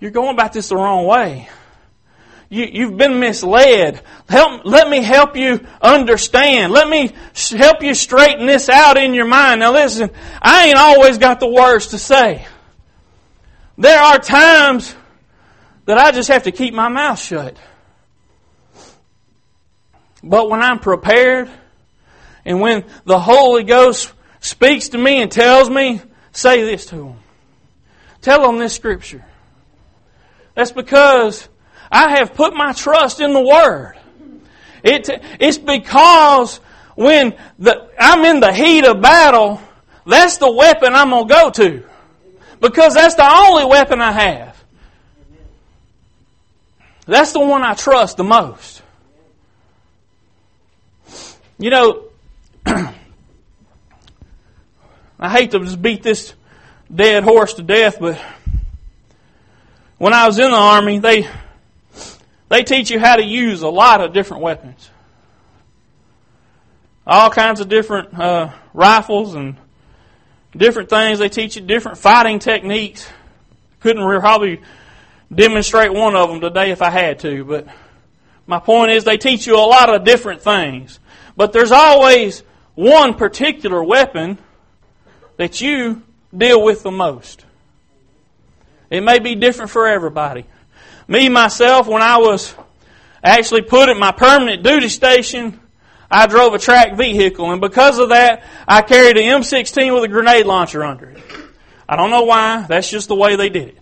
you're 0.00 0.10
going 0.10 0.34
about 0.34 0.52
this 0.52 0.68
the 0.68 0.76
wrong 0.76 1.04
way. 1.04 1.48
You, 2.48 2.88
have 2.88 2.96
been 2.96 3.18
misled. 3.18 4.02
Help, 4.28 4.64
let 4.64 4.88
me 4.88 5.02
help 5.02 5.36
you 5.36 5.66
understand. 5.82 6.72
Let 6.72 6.88
me 6.88 7.12
help 7.50 7.82
you 7.82 7.92
straighten 7.94 8.46
this 8.46 8.68
out 8.68 8.96
in 8.96 9.14
your 9.14 9.26
mind. 9.26 9.60
Now 9.60 9.72
listen, 9.72 10.10
I 10.40 10.68
ain't 10.68 10.76
always 10.76 11.18
got 11.18 11.40
the 11.40 11.48
words 11.48 11.88
to 11.88 11.98
say. 11.98 12.46
There 13.76 13.98
are 13.98 14.18
times 14.18 14.94
that 15.86 15.98
I 15.98 16.12
just 16.12 16.28
have 16.28 16.44
to 16.44 16.52
keep 16.52 16.72
my 16.72 16.88
mouth 16.88 17.18
shut. 17.18 17.56
But 20.22 20.48
when 20.48 20.62
I'm 20.62 20.78
prepared, 20.78 21.50
and 22.44 22.60
when 22.60 22.84
the 23.04 23.18
Holy 23.18 23.64
Ghost 23.64 24.12
speaks 24.40 24.90
to 24.90 24.98
me 24.98 25.20
and 25.20 25.30
tells 25.30 25.68
me, 25.68 26.00
say 26.32 26.62
this 26.62 26.86
to 26.86 26.96
them. 26.96 27.16
Tell 28.22 28.42
them 28.42 28.58
this 28.58 28.74
scripture. 28.74 29.24
That's 30.54 30.72
because 30.72 31.48
I 31.90 32.18
have 32.18 32.34
put 32.34 32.54
my 32.54 32.72
trust 32.72 33.20
in 33.20 33.32
the 33.32 33.40
Word. 33.40 33.94
It, 34.82 35.08
it's 35.40 35.58
because 35.58 36.58
when 36.94 37.34
the, 37.58 37.90
I'm 37.98 38.24
in 38.24 38.40
the 38.40 38.52
heat 38.52 38.84
of 38.84 39.00
battle, 39.00 39.60
that's 40.06 40.38
the 40.38 40.50
weapon 40.50 40.94
I'm 40.94 41.10
going 41.10 41.28
to 41.28 41.34
go 41.34 41.50
to. 41.50 41.82
Because 42.60 42.94
that's 42.94 43.14
the 43.16 43.28
only 43.28 43.64
weapon 43.64 44.00
I 44.00 44.12
have. 44.12 44.64
That's 47.06 47.32
the 47.32 47.40
one 47.40 47.62
I 47.62 47.74
trust 47.74 48.16
the 48.16 48.24
most. 48.24 48.82
You 51.58 51.70
know, 51.70 52.04
I 55.18 55.30
hate 55.30 55.52
to 55.52 55.60
just 55.60 55.80
beat 55.80 56.02
this 56.02 56.34
dead 56.94 57.24
horse 57.24 57.54
to 57.54 57.62
death, 57.62 57.98
but 58.00 58.20
when 59.98 60.12
I 60.12 60.26
was 60.26 60.38
in 60.38 60.50
the 60.50 60.56
Army, 60.56 60.98
they 60.98 61.28
they 62.48 62.62
teach 62.62 62.90
you 62.90 62.98
how 62.98 63.16
to 63.16 63.24
use 63.24 63.62
a 63.62 63.68
lot 63.68 64.00
of 64.00 64.12
different 64.12 64.42
weapons. 64.42 64.90
All 67.06 67.30
kinds 67.30 67.60
of 67.60 67.68
different 67.68 68.18
uh, 68.18 68.52
rifles 68.72 69.34
and 69.34 69.56
different 70.56 70.88
things. 70.88 71.18
They 71.18 71.28
teach 71.28 71.56
you 71.56 71.62
different 71.62 71.98
fighting 71.98 72.38
techniques. 72.38 73.08
Couldn't 73.80 74.02
probably 74.20 74.60
demonstrate 75.32 75.92
one 75.92 76.16
of 76.16 76.28
them 76.28 76.40
today 76.40 76.70
if 76.70 76.82
I 76.82 76.90
had 76.90 77.18
to, 77.20 77.44
but 77.44 77.66
my 78.46 78.60
point 78.60 78.92
is 78.92 79.04
they 79.04 79.18
teach 79.18 79.46
you 79.46 79.56
a 79.56 79.66
lot 79.66 79.92
of 79.92 80.04
different 80.04 80.42
things. 80.42 81.00
But 81.36 81.52
there's 81.52 81.72
always 81.72 82.42
one 82.74 83.14
particular 83.14 83.82
weapon 83.82 84.38
that 85.36 85.60
you 85.60 86.02
deal 86.36 86.62
with 86.62 86.82
the 86.82 86.90
most. 86.90 87.44
It 88.88 89.02
may 89.02 89.18
be 89.18 89.34
different 89.34 89.70
for 89.70 89.86
everybody. 89.86 90.46
Me, 91.08 91.28
myself, 91.28 91.86
when 91.86 92.02
I 92.02 92.18
was 92.18 92.54
actually 93.22 93.62
put 93.62 93.88
at 93.88 93.96
my 93.96 94.12
permanent 94.12 94.62
duty 94.62 94.88
station, 94.88 95.60
I 96.10 96.26
drove 96.26 96.54
a 96.54 96.58
track 96.58 96.96
vehicle, 96.96 97.50
and 97.50 97.60
because 97.60 97.98
of 97.98 98.10
that, 98.10 98.44
I 98.66 98.82
carried 98.82 99.16
an 99.16 99.40
M16 99.40 99.94
with 99.94 100.04
a 100.04 100.08
grenade 100.08 100.46
launcher 100.46 100.84
under 100.84 101.10
it. 101.10 101.18
I 101.88 101.96
don't 101.96 102.10
know 102.10 102.22
why, 102.22 102.66
that's 102.68 102.90
just 102.90 103.08
the 103.08 103.14
way 103.14 103.36
they 103.36 103.48
did 103.48 103.68
it. 103.68 103.78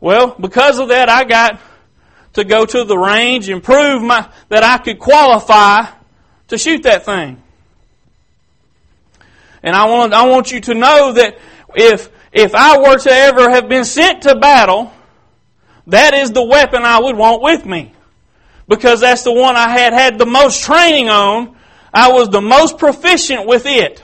Well, 0.00 0.36
because 0.38 0.78
of 0.78 0.88
that, 0.88 1.08
I 1.08 1.24
got 1.24 1.60
to 2.34 2.44
go 2.44 2.64
to 2.64 2.84
the 2.84 2.96
range 2.96 3.48
and 3.48 3.62
prove 3.62 4.02
my, 4.02 4.28
that 4.48 4.62
I 4.62 4.78
could 4.78 4.98
qualify 4.98 5.86
to 6.48 6.58
shoot 6.58 6.82
that 6.84 7.04
thing. 7.04 7.42
And 9.62 9.74
I 9.74 9.86
want, 9.86 10.12
I 10.12 10.26
want 10.28 10.52
you 10.52 10.60
to 10.60 10.74
know 10.74 11.12
that 11.14 11.38
if, 11.74 12.08
if 12.32 12.54
I 12.54 12.78
were 12.78 12.98
to 12.98 13.10
ever 13.10 13.50
have 13.50 13.68
been 13.68 13.84
sent 13.84 14.22
to 14.22 14.36
battle, 14.36 14.92
that 15.88 16.14
is 16.14 16.32
the 16.32 16.42
weapon 16.42 16.82
I 16.82 17.00
would 17.00 17.16
want 17.16 17.42
with 17.42 17.64
me. 17.64 17.92
Because 18.68 19.00
that's 19.00 19.22
the 19.22 19.32
one 19.32 19.54
I 19.54 19.68
had 19.68 19.92
had 19.92 20.18
the 20.18 20.26
most 20.26 20.64
training 20.64 21.08
on. 21.08 21.56
I 21.94 22.12
was 22.12 22.28
the 22.28 22.40
most 22.40 22.78
proficient 22.78 23.46
with 23.46 23.64
it. 23.66 24.02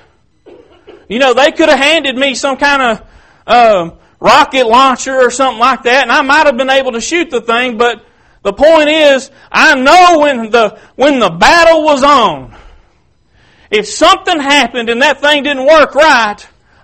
You 1.09 1.19
know, 1.19 1.35
they 1.35 1.53
could 1.53 1.69
have 1.69 1.79
handed 1.79 2.17
me 2.17 2.35
some 2.35 2.57
kind 2.57 2.83
of 2.83 3.07
um, 3.47 3.99
rocket 4.21 4.67
launcher 4.67 5.15
or 5.15 5.31
something 5.31 5.59
like 5.59 5.83
that, 5.83 6.05
and 6.05 6.13
I 6.13 6.23
might 6.23 6.47
have 6.47 6.57
been 6.57 6.71
able 6.71 6.93
to 6.93 7.01
shoot 7.01 7.29
the 7.29 7.41
thing, 7.41 7.77
but 7.77 8.05
the 8.43 8.53
point 8.53 8.89
is, 8.89 9.31
I 9.51 9.75
know 9.75 10.21
when 10.21 10.51
the, 10.51 10.79
when 10.97 11.19
the 11.19 11.31
battle 11.31 11.83
was 11.83 12.03
on, 12.03 12.57
if 13.71 13.87
something 13.89 14.39
happened 14.39 14.89
and 14.91 15.03
that 15.03 15.21
thing 15.21 15.43
didn't 15.43 15.67
work 15.67 15.95
right, 15.95 16.37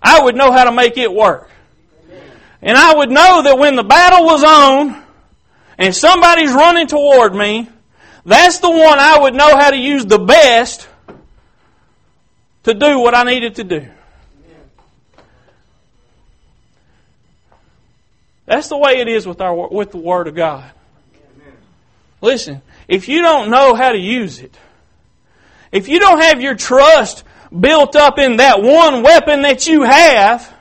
I 0.03 0.23
would 0.23 0.37
know 0.37 0.53
how 0.53 0.65
to 0.65 0.73
make 0.73 0.97
it 0.97 1.13
work. 1.13 1.48
And 2.61 2.77
I 2.77 2.95
would 2.95 3.11
know 3.11 3.43
that 3.43 3.59
when 3.59 3.77
the 3.77 3.85
battle 3.85 4.25
was 4.25 4.43
on 4.43 5.03
and 5.79 5.95
somebody's 5.95 6.53
running 6.53 6.87
toward 6.87 7.35
me, 7.35 7.69
that's 8.25 8.59
the 8.59 8.71
one 8.71 8.99
I 8.99 9.19
would 9.21 9.35
know 9.35 9.57
how 9.57 9.71
to 9.71 9.77
use 9.77 10.05
the 10.05 10.19
best 10.19 10.89
to 12.65 12.75
do 12.75 12.99
what 12.99 13.15
I 13.15 13.23
needed 13.23 13.55
to 13.57 13.65
do. 13.65 13.89
That's 18.45 18.69
the 18.69 18.79
way 18.79 18.99
it 19.01 19.09
is 19.09 19.27
with 19.27 19.41
our 19.41 19.69
with 19.69 19.91
the 19.91 19.99
Word 19.99 20.27
of 20.27 20.35
God. 20.35 20.71
Listen, 22.21 22.63
if 22.89 23.09
you 23.09 23.21
don't 23.23 23.51
know 23.51 23.75
how 23.75 23.93
to 23.93 23.99
use 23.99 24.41
it, 24.41 24.57
if 25.71 25.89
you 25.89 26.01
don't 26.01 26.21
have 26.21 26.41
your 26.41 26.55
trust 26.55 27.25
built 27.59 27.95
up 27.95 28.19
in 28.19 28.37
that 28.39 28.63
one 28.63 29.03
weapon 29.03 29.43
that 29.43 29.67
you 29.67 29.83
have, 29.83 30.53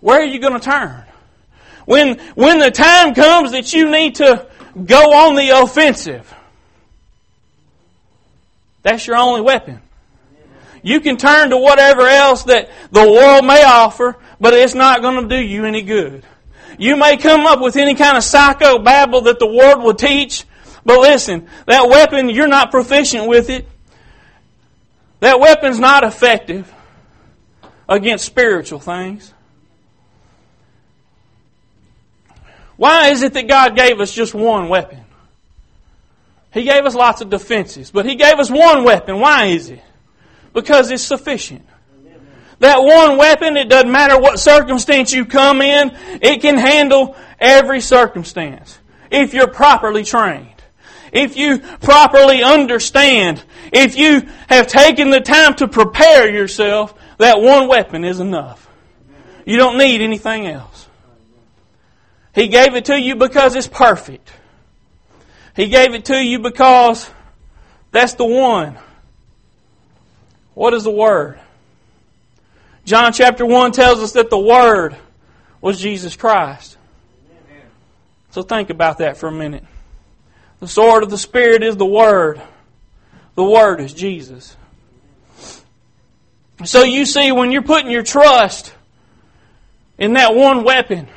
where 0.00 0.20
are 0.20 0.26
you 0.26 0.38
going 0.38 0.58
to 0.58 0.60
turn? 0.60 1.04
When, 1.84 2.18
when 2.34 2.58
the 2.58 2.70
time 2.70 3.14
comes 3.14 3.52
that 3.52 3.72
you 3.72 3.90
need 3.90 4.16
to 4.16 4.46
go 4.84 5.12
on 5.12 5.36
the 5.36 5.50
offensive, 5.62 6.32
that's 8.82 9.06
your 9.06 9.16
only 9.16 9.40
weapon. 9.40 9.80
You 10.82 11.00
can 11.00 11.16
turn 11.16 11.50
to 11.50 11.56
whatever 11.56 12.02
else 12.06 12.44
that 12.44 12.70
the 12.92 13.02
world 13.02 13.44
may 13.44 13.64
offer, 13.64 14.16
but 14.40 14.54
it's 14.54 14.74
not 14.74 15.02
going 15.02 15.28
to 15.28 15.28
do 15.28 15.42
you 15.42 15.64
any 15.64 15.82
good. 15.82 16.24
You 16.78 16.96
may 16.96 17.16
come 17.16 17.46
up 17.46 17.60
with 17.60 17.76
any 17.76 17.94
kind 17.94 18.16
of 18.16 18.22
psycho 18.22 18.78
babble 18.78 19.22
that 19.22 19.38
the 19.38 19.46
world 19.46 19.82
will 19.82 19.94
teach, 19.94 20.44
but 20.84 21.00
listen, 21.00 21.48
that 21.66 21.88
weapon, 21.88 22.30
you're 22.30 22.46
not 22.46 22.70
proficient 22.70 23.26
with 23.26 23.50
it. 23.50 23.66
That 25.20 25.40
weapon's 25.40 25.80
not 25.80 26.04
effective 26.04 26.72
against 27.88 28.24
spiritual 28.24 28.78
things. 28.78 29.32
Why 32.76 33.08
is 33.08 33.22
it 33.22 33.32
that 33.34 33.48
God 33.48 33.76
gave 33.76 34.00
us 34.00 34.12
just 34.12 34.34
one 34.34 34.68
weapon? 34.68 35.00
He 36.52 36.64
gave 36.64 36.84
us 36.84 36.94
lots 36.94 37.20
of 37.20 37.30
defenses, 37.30 37.90
but 37.90 38.06
He 38.06 38.16
gave 38.16 38.38
us 38.38 38.50
one 38.50 38.84
weapon. 38.84 39.20
Why 39.20 39.46
is 39.46 39.70
it? 39.70 39.82
Because 40.52 40.90
it's 40.90 41.02
sufficient. 41.02 41.66
That 42.60 42.82
one 42.82 43.18
weapon, 43.18 43.56
it 43.56 43.68
doesn't 43.68 43.92
matter 43.92 44.18
what 44.18 44.38
circumstance 44.38 45.12
you 45.12 45.26
come 45.26 45.60
in, 45.60 45.92
it 46.22 46.40
can 46.40 46.56
handle 46.56 47.14
every 47.38 47.80
circumstance. 47.80 48.78
If 49.10 49.34
you're 49.34 49.48
properly 49.48 50.04
trained. 50.04 50.48
If 51.12 51.36
you 51.36 51.58
properly 51.58 52.42
understand. 52.42 53.42
If 53.72 53.96
you 53.96 54.28
have 54.48 54.66
taken 54.66 55.10
the 55.10 55.20
time 55.20 55.54
to 55.56 55.68
prepare 55.68 56.32
yourself, 56.32 56.94
that 57.18 57.40
one 57.40 57.68
weapon 57.68 58.04
is 58.04 58.20
enough. 58.20 58.68
You 59.44 59.56
don't 59.58 59.78
need 59.78 60.00
anything 60.00 60.46
else. 60.46 60.75
He 62.36 62.48
gave 62.48 62.74
it 62.74 62.84
to 62.84 63.00
you 63.00 63.16
because 63.16 63.56
it's 63.56 63.66
perfect. 63.66 64.30
He 65.56 65.68
gave 65.68 65.94
it 65.94 66.04
to 66.04 66.22
you 66.22 66.38
because 66.38 67.10
that's 67.92 68.12
the 68.12 68.26
one. 68.26 68.76
What 70.52 70.74
is 70.74 70.84
the 70.84 70.90
Word? 70.90 71.40
John 72.84 73.14
chapter 73.14 73.46
1 73.46 73.72
tells 73.72 74.00
us 74.00 74.12
that 74.12 74.28
the 74.28 74.38
Word 74.38 74.94
was 75.62 75.80
Jesus 75.80 76.14
Christ. 76.14 76.76
So 78.32 78.42
think 78.42 78.68
about 78.68 78.98
that 78.98 79.16
for 79.16 79.28
a 79.28 79.32
minute. 79.32 79.64
The 80.60 80.68
sword 80.68 81.04
of 81.04 81.10
the 81.10 81.16
Spirit 81.16 81.62
is 81.62 81.78
the 81.78 81.86
Word. 81.86 82.42
The 83.34 83.44
Word 83.44 83.80
is 83.80 83.94
Jesus. 83.94 84.54
So 86.66 86.82
you 86.82 87.06
see, 87.06 87.32
when 87.32 87.50
you're 87.50 87.62
putting 87.62 87.90
your 87.90 88.02
trust 88.02 88.74
in 89.96 90.12
that 90.12 90.34
one 90.34 90.64
weapon, 90.64 91.08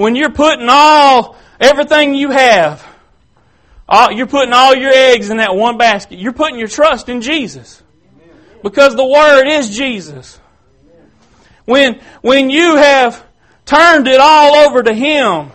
when 0.00 0.16
you're 0.16 0.32
putting 0.32 0.66
all, 0.70 1.36
everything 1.60 2.14
you 2.14 2.30
have, 2.30 2.86
all, 3.86 4.10
you're 4.10 4.26
putting 4.26 4.54
all 4.54 4.74
your 4.74 4.90
eggs 4.90 5.28
in 5.28 5.36
that 5.36 5.54
one 5.54 5.76
basket, 5.76 6.18
you're 6.18 6.32
putting 6.32 6.58
your 6.58 6.68
trust 6.68 7.10
in 7.10 7.20
Jesus. 7.20 7.82
Because 8.62 8.96
the 8.96 9.04
Word 9.04 9.46
is 9.46 9.76
Jesus. 9.76 10.40
When, 11.66 12.00
when 12.22 12.48
you 12.48 12.76
have 12.76 13.22
turned 13.66 14.08
it 14.08 14.18
all 14.20 14.54
over 14.54 14.82
to 14.82 14.94
Him, 14.94 15.50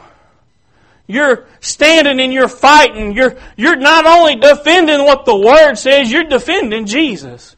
you're 1.08 1.48
standing 1.60 2.20
and 2.20 2.32
you're 2.32 2.48
fighting. 2.48 3.14
You're, 3.14 3.38
you're 3.58 3.78
not 3.78 4.06
only 4.06 4.36
defending 4.36 5.06
what 5.06 5.26
the 5.26 5.36
Word 5.36 5.74
says, 5.74 6.12
you're 6.12 6.24
defending 6.24 6.86
Jesus. 6.86 7.56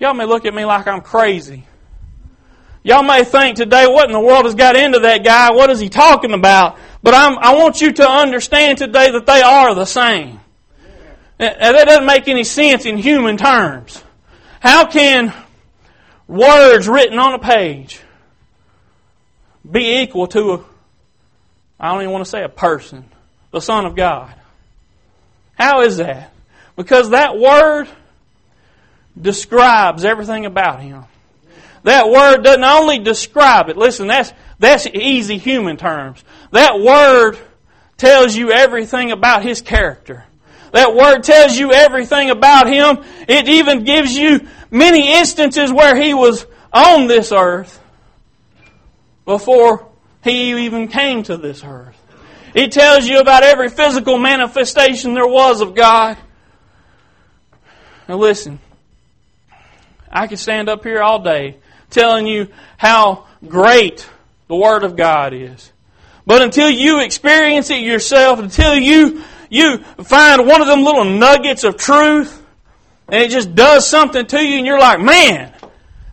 Y'all 0.00 0.14
may 0.14 0.24
look 0.24 0.46
at 0.46 0.54
me 0.54 0.64
like 0.64 0.86
I'm 0.86 1.02
crazy. 1.02 1.67
Y'all 2.88 3.02
may 3.02 3.22
think 3.22 3.54
today, 3.54 3.86
what 3.86 4.06
in 4.06 4.12
the 4.12 4.20
world 4.20 4.46
has 4.46 4.54
got 4.54 4.74
into 4.74 5.00
that 5.00 5.22
guy? 5.22 5.52
What 5.52 5.68
is 5.68 5.78
he 5.78 5.90
talking 5.90 6.32
about? 6.32 6.78
But 7.02 7.12
I'm, 7.12 7.36
I 7.38 7.54
want 7.54 7.82
you 7.82 7.92
to 7.92 8.10
understand 8.10 8.78
today 8.78 9.10
that 9.10 9.26
they 9.26 9.42
are 9.42 9.74
the 9.74 9.84
same. 9.84 10.40
That 11.36 11.58
doesn't 11.58 12.06
make 12.06 12.28
any 12.28 12.44
sense 12.44 12.86
in 12.86 12.96
human 12.96 13.36
terms. 13.36 14.02
How 14.60 14.86
can 14.86 15.34
words 16.26 16.88
written 16.88 17.18
on 17.18 17.34
a 17.34 17.38
page 17.38 18.00
be 19.70 20.00
equal 20.00 20.26
to 20.28 20.52
a, 20.52 20.64
I 21.78 21.92
don't 21.92 22.00
even 22.00 22.12
want 22.12 22.24
to 22.24 22.30
say 22.30 22.42
a 22.42 22.48
person, 22.48 23.04
the 23.50 23.60
Son 23.60 23.84
of 23.84 23.96
God? 23.96 24.34
How 25.58 25.82
is 25.82 25.98
that? 25.98 26.32
Because 26.74 27.10
that 27.10 27.38
word 27.38 27.86
describes 29.20 30.06
everything 30.06 30.46
about 30.46 30.80
Him. 30.80 31.04
That 31.88 32.10
word 32.10 32.42
doesn't 32.42 32.64
only 32.64 32.98
describe 32.98 33.70
it. 33.70 33.78
Listen, 33.78 34.08
that's, 34.08 34.30
that's 34.58 34.86
easy 34.86 35.38
human 35.38 35.78
terms. 35.78 36.22
That 36.50 36.80
word 36.80 37.38
tells 37.96 38.36
you 38.36 38.52
everything 38.52 39.10
about 39.10 39.42
His 39.42 39.62
character. 39.62 40.26
That 40.72 40.94
word 40.94 41.22
tells 41.22 41.56
you 41.56 41.72
everything 41.72 42.28
about 42.28 42.66
Him. 42.66 43.02
It 43.26 43.48
even 43.48 43.84
gives 43.84 44.14
you 44.14 44.46
many 44.70 45.14
instances 45.14 45.72
where 45.72 45.96
He 45.96 46.12
was 46.12 46.44
on 46.74 47.06
this 47.06 47.32
earth 47.32 47.80
before 49.24 49.88
He 50.22 50.66
even 50.66 50.88
came 50.88 51.22
to 51.22 51.38
this 51.38 51.64
earth. 51.64 51.96
It 52.54 52.70
tells 52.70 53.08
you 53.08 53.18
about 53.18 53.44
every 53.44 53.70
physical 53.70 54.18
manifestation 54.18 55.14
there 55.14 55.26
was 55.26 55.62
of 55.62 55.74
God. 55.74 56.18
Now 58.06 58.18
listen, 58.18 58.58
I 60.12 60.26
could 60.26 60.38
stand 60.38 60.68
up 60.68 60.84
here 60.84 61.00
all 61.00 61.20
day 61.20 61.56
telling 61.90 62.26
you 62.26 62.48
how 62.76 63.26
great 63.46 64.08
the 64.48 64.56
Word 64.56 64.84
of 64.84 64.96
God 64.96 65.32
is. 65.32 65.72
But 66.26 66.42
until 66.42 66.68
you 66.68 67.00
experience 67.00 67.70
it 67.70 67.82
yourself, 67.82 68.38
until 68.38 68.74
you 68.74 69.22
you 69.50 69.78
find 69.78 70.46
one 70.46 70.60
of 70.60 70.66
them 70.66 70.84
little 70.84 71.04
nuggets 71.04 71.64
of 71.64 71.76
truth 71.76 72.44
and 73.08 73.22
it 73.22 73.30
just 73.30 73.54
does 73.54 73.88
something 73.88 74.26
to 74.26 74.44
you 74.44 74.58
and 74.58 74.66
you're 74.66 74.78
like, 74.78 75.00
man, 75.00 75.52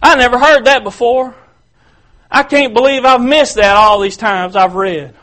I 0.01 0.15
never 0.15 0.39
heard 0.39 0.65
that 0.65 0.83
before. 0.83 1.35
I 2.31 2.43
can't 2.43 2.73
believe 2.73 3.05
I've 3.05 3.21
missed 3.21 3.55
that 3.55 3.75
all 3.75 3.99
these 3.99 4.17
times 4.17 4.55
I've 4.55 4.75
read. 4.75 5.13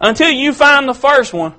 Until 0.00 0.30
you 0.30 0.52
find 0.52 0.88
the 0.88 0.94
first 0.94 1.32
one, 1.32 1.54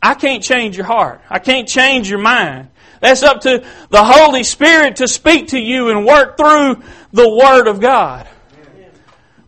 I 0.00 0.14
can't 0.14 0.42
change 0.42 0.76
your 0.76 0.86
heart. 0.86 1.20
I 1.28 1.38
can't 1.38 1.68
change 1.68 2.08
your 2.08 2.20
mind. 2.20 2.68
That's 3.00 3.22
up 3.22 3.42
to 3.42 3.64
the 3.90 4.04
Holy 4.04 4.42
Spirit 4.42 4.96
to 4.96 5.08
speak 5.08 5.48
to 5.48 5.58
you 5.58 5.90
and 5.90 6.06
work 6.06 6.36
through 6.36 6.82
the 7.12 7.28
Word 7.28 7.68
of 7.68 7.80
God. 7.80 8.28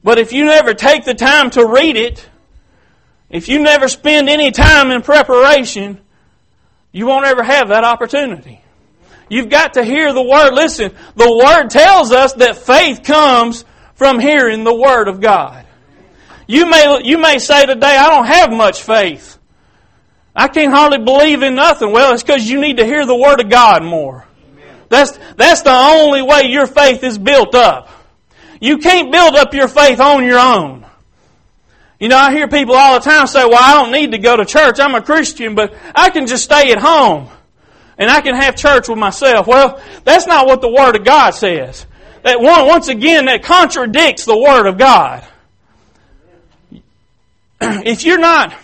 But 0.02 0.18
if 0.18 0.32
you 0.32 0.44
never 0.44 0.74
take 0.74 1.04
the 1.04 1.14
time 1.14 1.50
to 1.50 1.66
read 1.66 1.96
it, 1.96 2.26
if 3.28 3.48
you 3.48 3.60
never 3.60 3.88
spend 3.88 4.28
any 4.28 4.50
time 4.50 4.90
in 4.90 5.02
preparation, 5.02 6.00
you 6.92 7.06
won't 7.06 7.26
ever 7.26 7.42
have 7.42 7.68
that 7.68 7.84
opportunity. 7.84 8.60
You've 9.28 9.48
got 9.48 9.74
to 9.74 9.84
hear 9.84 10.12
the 10.12 10.22
Word. 10.22 10.52
Listen, 10.54 10.92
the 11.14 11.32
Word 11.32 11.68
tells 11.68 12.10
us 12.12 12.32
that 12.34 12.56
faith 12.56 13.04
comes 13.04 13.64
from 13.94 14.18
hearing 14.18 14.64
the 14.64 14.74
Word 14.74 15.06
of 15.06 15.20
God. 15.20 15.64
You 16.48 16.68
may, 16.68 17.02
you 17.04 17.18
may 17.18 17.38
say 17.38 17.64
today, 17.66 17.96
I 17.96 18.10
don't 18.10 18.26
have 18.26 18.50
much 18.50 18.82
faith. 18.82 19.38
I 20.40 20.48
can't 20.48 20.72
hardly 20.72 20.96
believe 20.96 21.42
in 21.42 21.55
nothing. 21.55 21.92
Well, 21.92 22.14
it's 22.14 22.22
because 22.22 22.48
you 22.48 22.62
need 22.62 22.79
to 22.79 22.87
hear 22.87 23.05
the 23.05 23.14
Word 23.14 23.40
of 23.40 23.50
God 23.50 23.85
more. 23.85 24.26
That's, 24.88 25.18
that's 25.37 25.61
the 25.61 25.70
only 25.70 26.22
way 26.22 26.44
your 26.44 26.66
faith 26.66 27.05
is 27.05 27.18
built 27.18 27.55
up. 27.55 27.90
You 28.59 28.79
can't 28.79 29.12
build 29.12 29.37
up 29.37 29.53
your 29.53 29.68
faith 29.68 30.00
on 30.00 30.24
your 30.24 30.38
own. 30.38 30.87
You 31.98 32.09
know, 32.09 32.16
I 32.16 32.33
hear 32.33 32.48
people 32.48 32.74
all 32.74 32.98
the 32.98 33.05
time 33.05 33.26
say, 33.26 33.44
well, 33.44 33.61
I 33.61 33.74
don't 33.74 33.92
need 33.92 34.12
to 34.12 34.18
go 34.18 34.35
to 34.35 34.46
church. 34.46 34.81
I'm 34.81 34.94
a 34.94 35.03
Christian, 35.03 35.55
but 35.55 35.74
I 35.94 36.09
can 36.09 36.26
just 36.26 36.44
stay 36.44 36.72
at 36.72 36.79
home 36.79 37.29
and 37.98 38.11
I 38.11 38.22
can 38.22 38.35
have 38.35 38.57
church 38.57 38.88
with 38.88 38.96
myself. 38.96 39.46
Well, 39.46 39.79
that's 40.05 40.26
not 40.26 40.46
what 40.46 40.62
the 40.62 40.70
Word 40.70 40.96
of 40.96 41.05
God 41.05 41.33
says. 41.33 41.85
That 42.22 42.40
one, 42.40 42.66
once 42.66 42.88
again, 42.88 43.26
that 43.26 43.42
contradicts 43.42 44.24
the 44.24 44.38
Word 44.38 44.66
of 44.66 44.79
God. 44.79 45.22
If 47.61 48.05
you're 48.05 48.18
not, 48.18 48.55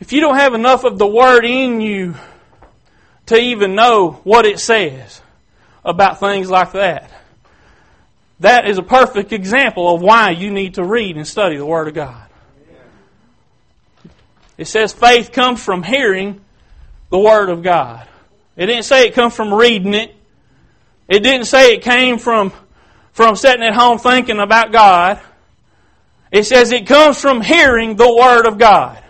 if 0.00 0.12
you 0.12 0.20
don't 0.20 0.36
have 0.36 0.54
enough 0.54 0.84
of 0.84 0.98
the 0.98 1.06
Word 1.06 1.44
in 1.44 1.80
you 1.80 2.14
to 3.26 3.38
even 3.38 3.74
know 3.74 4.20
what 4.24 4.44
it 4.46 4.58
says 4.58 5.22
about 5.84 6.20
things 6.20 6.50
like 6.50 6.72
that, 6.72 7.10
that 8.40 8.68
is 8.68 8.78
a 8.78 8.82
perfect 8.82 9.32
example 9.32 9.94
of 9.94 10.02
why 10.02 10.30
you 10.30 10.50
need 10.50 10.74
to 10.74 10.84
read 10.84 11.16
and 11.16 11.26
study 11.26 11.56
the 11.56 11.66
Word 11.66 11.88
of 11.88 11.94
God. 11.94 12.22
It 14.56 14.66
says 14.66 14.92
faith 14.92 15.32
comes 15.32 15.62
from 15.62 15.82
hearing 15.82 16.40
the 17.10 17.18
Word 17.18 17.48
of 17.48 17.62
God. 17.62 18.06
It 18.56 18.66
didn't 18.66 18.84
say 18.84 19.06
it 19.06 19.14
comes 19.14 19.34
from 19.34 19.52
reading 19.52 19.94
it. 19.94 20.14
It 21.08 21.20
didn't 21.20 21.46
say 21.46 21.74
it 21.74 21.82
came 21.82 22.18
from, 22.18 22.52
from 23.12 23.36
sitting 23.36 23.62
at 23.62 23.74
home 23.74 23.98
thinking 23.98 24.38
about 24.38 24.72
God. 24.72 25.20
It 26.30 26.44
says 26.44 26.72
it 26.72 26.86
comes 26.86 27.20
from 27.20 27.40
hearing 27.40 27.96
the 27.96 28.12
Word 28.12 28.46
of 28.46 28.58
God. 28.58 29.03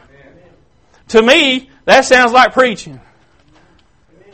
To 1.09 1.23
me, 1.23 1.71
that 1.85 2.05
sounds 2.05 2.33
like 2.33 2.53
preaching. 2.53 3.01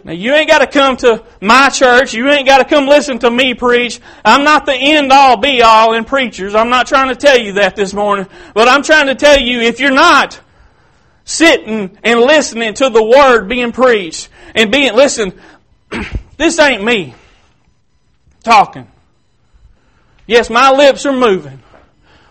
Now, 0.03 0.13
you 0.13 0.33
ain't 0.35 0.49
got 0.49 0.61
to 0.61 0.67
come 0.67 0.97
to 0.99 1.25
my 1.43 1.69
church. 1.69 2.15
You 2.15 2.29
ain't 2.31 2.47
got 2.47 2.59
to 2.59 2.65
come 2.65 2.87
listen 2.87 3.19
to 3.19 3.31
me 3.31 3.55
preach. 3.55 4.01
I'm 4.25 4.45
not 4.45 4.65
the 4.65 4.75
end 4.75 5.13
all 5.13 5.37
be 5.37 5.61
all 5.61 5.95
in 5.95 6.05
preachers. 6.05 6.55
I'm 6.55 6.71
not 6.71 6.87
trying 6.87 7.09
to 7.09 7.17
tell 7.17 7.39
you 7.39 7.55
that 7.55 7.77
this 7.77 7.93
morning. 7.93 8.27
But 8.55 8.69
I'm 8.69 8.83
trying 8.83 9.09
to 9.09 9.15
tell 9.15 9.39
you 9.39 9.61
if 9.61 9.79
you're 9.79 9.91
not 9.91 10.41
sitting 11.25 11.99
and 12.03 12.21
listening 12.21 12.75
to 12.75 12.89
the 12.89 13.03
word 13.03 13.49
being 13.49 13.73
preached 13.73 14.31
and 14.55 14.73
being, 14.73 14.95
listen, 14.95 15.39
this 16.39 16.59
ain't 16.59 16.83
me 16.83 17.15
talking. 18.43 18.91
Yes, 20.27 20.49
my 20.49 20.71
lips 20.71 21.05
are 21.05 21.13
moving. 21.13 21.61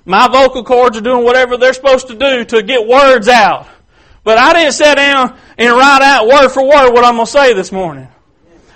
My 0.06 0.28
vocal 0.28 0.64
cords 0.64 0.98
are 0.98 1.02
doing 1.02 1.24
whatever 1.24 1.58
they're 1.58 1.74
supposed 1.74 2.08
to 2.08 2.16
do 2.16 2.46
to 2.46 2.64
get 2.64 2.88
words 2.88 3.28
out. 3.28 3.68
But 4.24 4.38
I 4.38 4.54
didn't 4.54 4.74
sit 4.74 4.96
down 4.96 5.38
and 5.58 5.74
write 5.74 6.02
out 6.02 6.28
word 6.28 6.50
for 6.50 6.64
word 6.64 6.92
what 6.92 7.06
I'm 7.06 7.16
going 7.16 7.26
to 7.26 7.32
say 7.32 7.54
this 7.54 7.72
morning. 7.72 8.08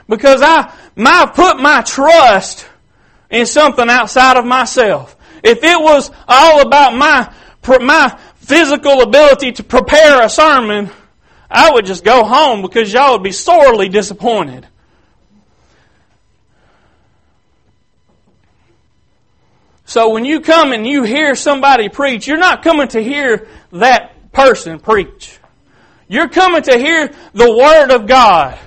Because 0.07 0.41
I, 0.41 0.73
I 0.97 1.25
put 1.27 1.59
my 1.59 1.81
trust 1.81 2.67
in 3.29 3.45
something 3.45 3.89
outside 3.89 4.37
of 4.37 4.45
myself. 4.45 5.15
If 5.43 5.63
it 5.63 5.79
was 5.79 6.11
all 6.27 6.61
about 6.61 6.95
my, 6.95 7.33
my 7.81 8.19
physical 8.35 9.01
ability 9.01 9.53
to 9.53 9.63
prepare 9.63 10.21
a 10.21 10.29
sermon, 10.29 10.89
I 11.49 11.71
would 11.71 11.85
just 11.85 12.03
go 12.03 12.23
home 12.23 12.61
because 12.61 12.91
y'all 12.91 13.13
would 13.13 13.23
be 13.23 13.31
sorely 13.31 13.89
disappointed. 13.89 14.67
So 19.85 20.09
when 20.09 20.25
you 20.25 20.41
come 20.41 20.73
and 20.73 20.87
you 20.87 21.03
hear 21.03 21.35
somebody 21.35 21.89
preach, 21.89 22.27
you're 22.27 22.37
not 22.37 22.63
coming 22.63 22.87
to 22.89 23.03
hear 23.03 23.47
that 23.73 24.15
person 24.33 24.79
preach. 24.79 25.39
You're 26.07 26.29
coming 26.29 26.63
to 26.63 26.77
hear 26.77 27.13
the 27.33 27.55
Word 27.55 27.91
of 27.91 28.07
God. 28.07 28.59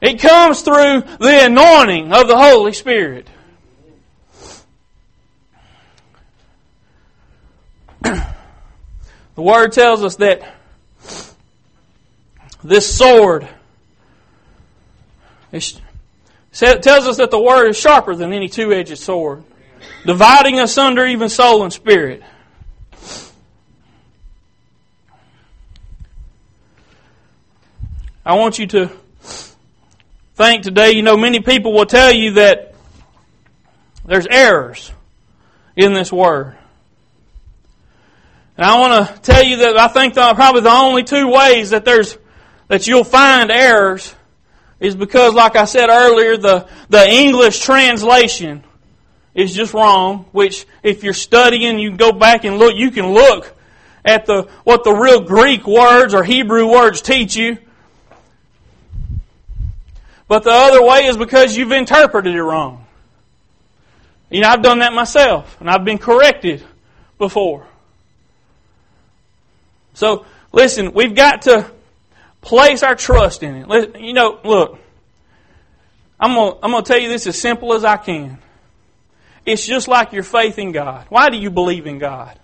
It 0.00 0.20
comes 0.20 0.62
through 0.62 1.02
the 1.18 1.46
anointing 1.46 2.12
of 2.12 2.28
the 2.28 2.36
Holy 2.36 2.72
Spirit. 2.72 3.28
The 8.02 9.42
Word 9.42 9.72
tells 9.72 10.04
us 10.04 10.16
that 10.16 10.42
this 12.62 12.96
sword 12.96 13.48
it 15.52 15.80
tells 16.82 17.06
us 17.06 17.16
that 17.18 17.30
the 17.30 17.40
Word 17.40 17.68
is 17.68 17.76
sharper 17.76 18.14
than 18.14 18.32
any 18.32 18.48
two 18.48 18.72
edged 18.72 18.98
sword, 18.98 19.44
dividing 20.04 20.58
asunder 20.58 21.06
even 21.06 21.28
soul 21.28 21.62
and 21.62 21.72
spirit. 21.72 22.22
I 28.26 28.36
want 28.36 28.58
you 28.58 28.66
to 28.68 28.90
think 30.34 30.62
today, 30.62 30.92
you 30.92 31.02
know, 31.02 31.16
many 31.16 31.40
people 31.40 31.74
will 31.74 31.84
tell 31.84 32.10
you 32.10 32.32
that 32.32 32.74
there's 34.06 34.26
errors 34.26 34.90
in 35.76 35.92
this 35.92 36.10
Word. 36.10 36.56
And 38.56 38.64
I 38.64 38.78
want 38.80 39.08
to 39.08 39.20
tell 39.20 39.42
you 39.42 39.58
that 39.58 39.76
I 39.76 39.88
think 39.88 40.14
the, 40.14 40.32
probably 40.34 40.62
the 40.62 40.70
only 40.70 41.04
two 41.04 41.28
ways 41.28 41.70
that 41.70 41.84
there's 41.84 42.16
that 42.68 42.86
you'll 42.86 43.04
find 43.04 43.50
errors 43.50 44.14
is 44.80 44.96
because, 44.96 45.34
like 45.34 45.54
I 45.54 45.66
said 45.66 45.90
earlier, 45.90 46.38
the 46.38 46.66
the 46.88 47.06
English 47.06 47.60
translation 47.60 48.64
is 49.34 49.54
just 49.54 49.74
wrong. 49.74 50.26
Which, 50.32 50.66
if 50.82 51.04
you're 51.04 51.12
studying, 51.12 51.78
you 51.78 51.94
go 51.94 52.12
back 52.12 52.44
and 52.44 52.56
look. 52.56 52.74
You 52.74 52.90
can 52.90 53.12
look 53.12 53.54
at 54.02 54.24
the 54.24 54.48
what 54.62 54.82
the 54.82 54.92
real 54.92 55.20
Greek 55.20 55.66
words 55.66 56.14
or 56.14 56.24
Hebrew 56.24 56.66
words 56.66 57.02
teach 57.02 57.36
you. 57.36 57.58
But 60.26 60.44
the 60.44 60.50
other 60.50 60.82
way 60.82 61.06
is 61.06 61.16
because 61.16 61.56
you've 61.56 61.72
interpreted 61.72 62.34
it 62.34 62.42
wrong. 62.42 62.84
You 64.30 64.40
know, 64.40 64.48
I've 64.48 64.62
done 64.62 64.78
that 64.78 64.92
myself, 64.92 65.56
and 65.60 65.70
I've 65.70 65.84
been 65.84 65.98
corrected 65.98 66.64
before. 67.18 67.66
So, 69.92 70.26
listen, 70.52 70.92
we've 70.92 71.14
got 71.14 71.42
to 71.42 71.70
place 72.40 72.82
our 72.82 72.94
trust 72.94 73.42
in 73.42 73.54
it. 73.54 74.00
You 74.00 74.12
know, 74.12 74.40
look, 74.44 74.78
I'm 76.18 76.34
going 76.34 76.58
I'm 76.62 76.72
to 76.72 76.82
tell 76.82 76.98
you 76.98 77.08
this 77.08 77.26
as 77.26 77.38
simple 77.38 77.74
as 77.74 77.84
I 77.84 77.96
can. 77.96 78.38
It's 79.46 79.66
just 79.66 79.88
like 79.88 80.12
your 80.12 80.22
faith 80.22 80.58
in 80.58 80.72
God. 80.72 81.06
Why 81.10 81.28
do 81.28 81.36
you 81.36 81.50
believe 81.50 81.86
in 81.86 81.98
God? 81.98 82.38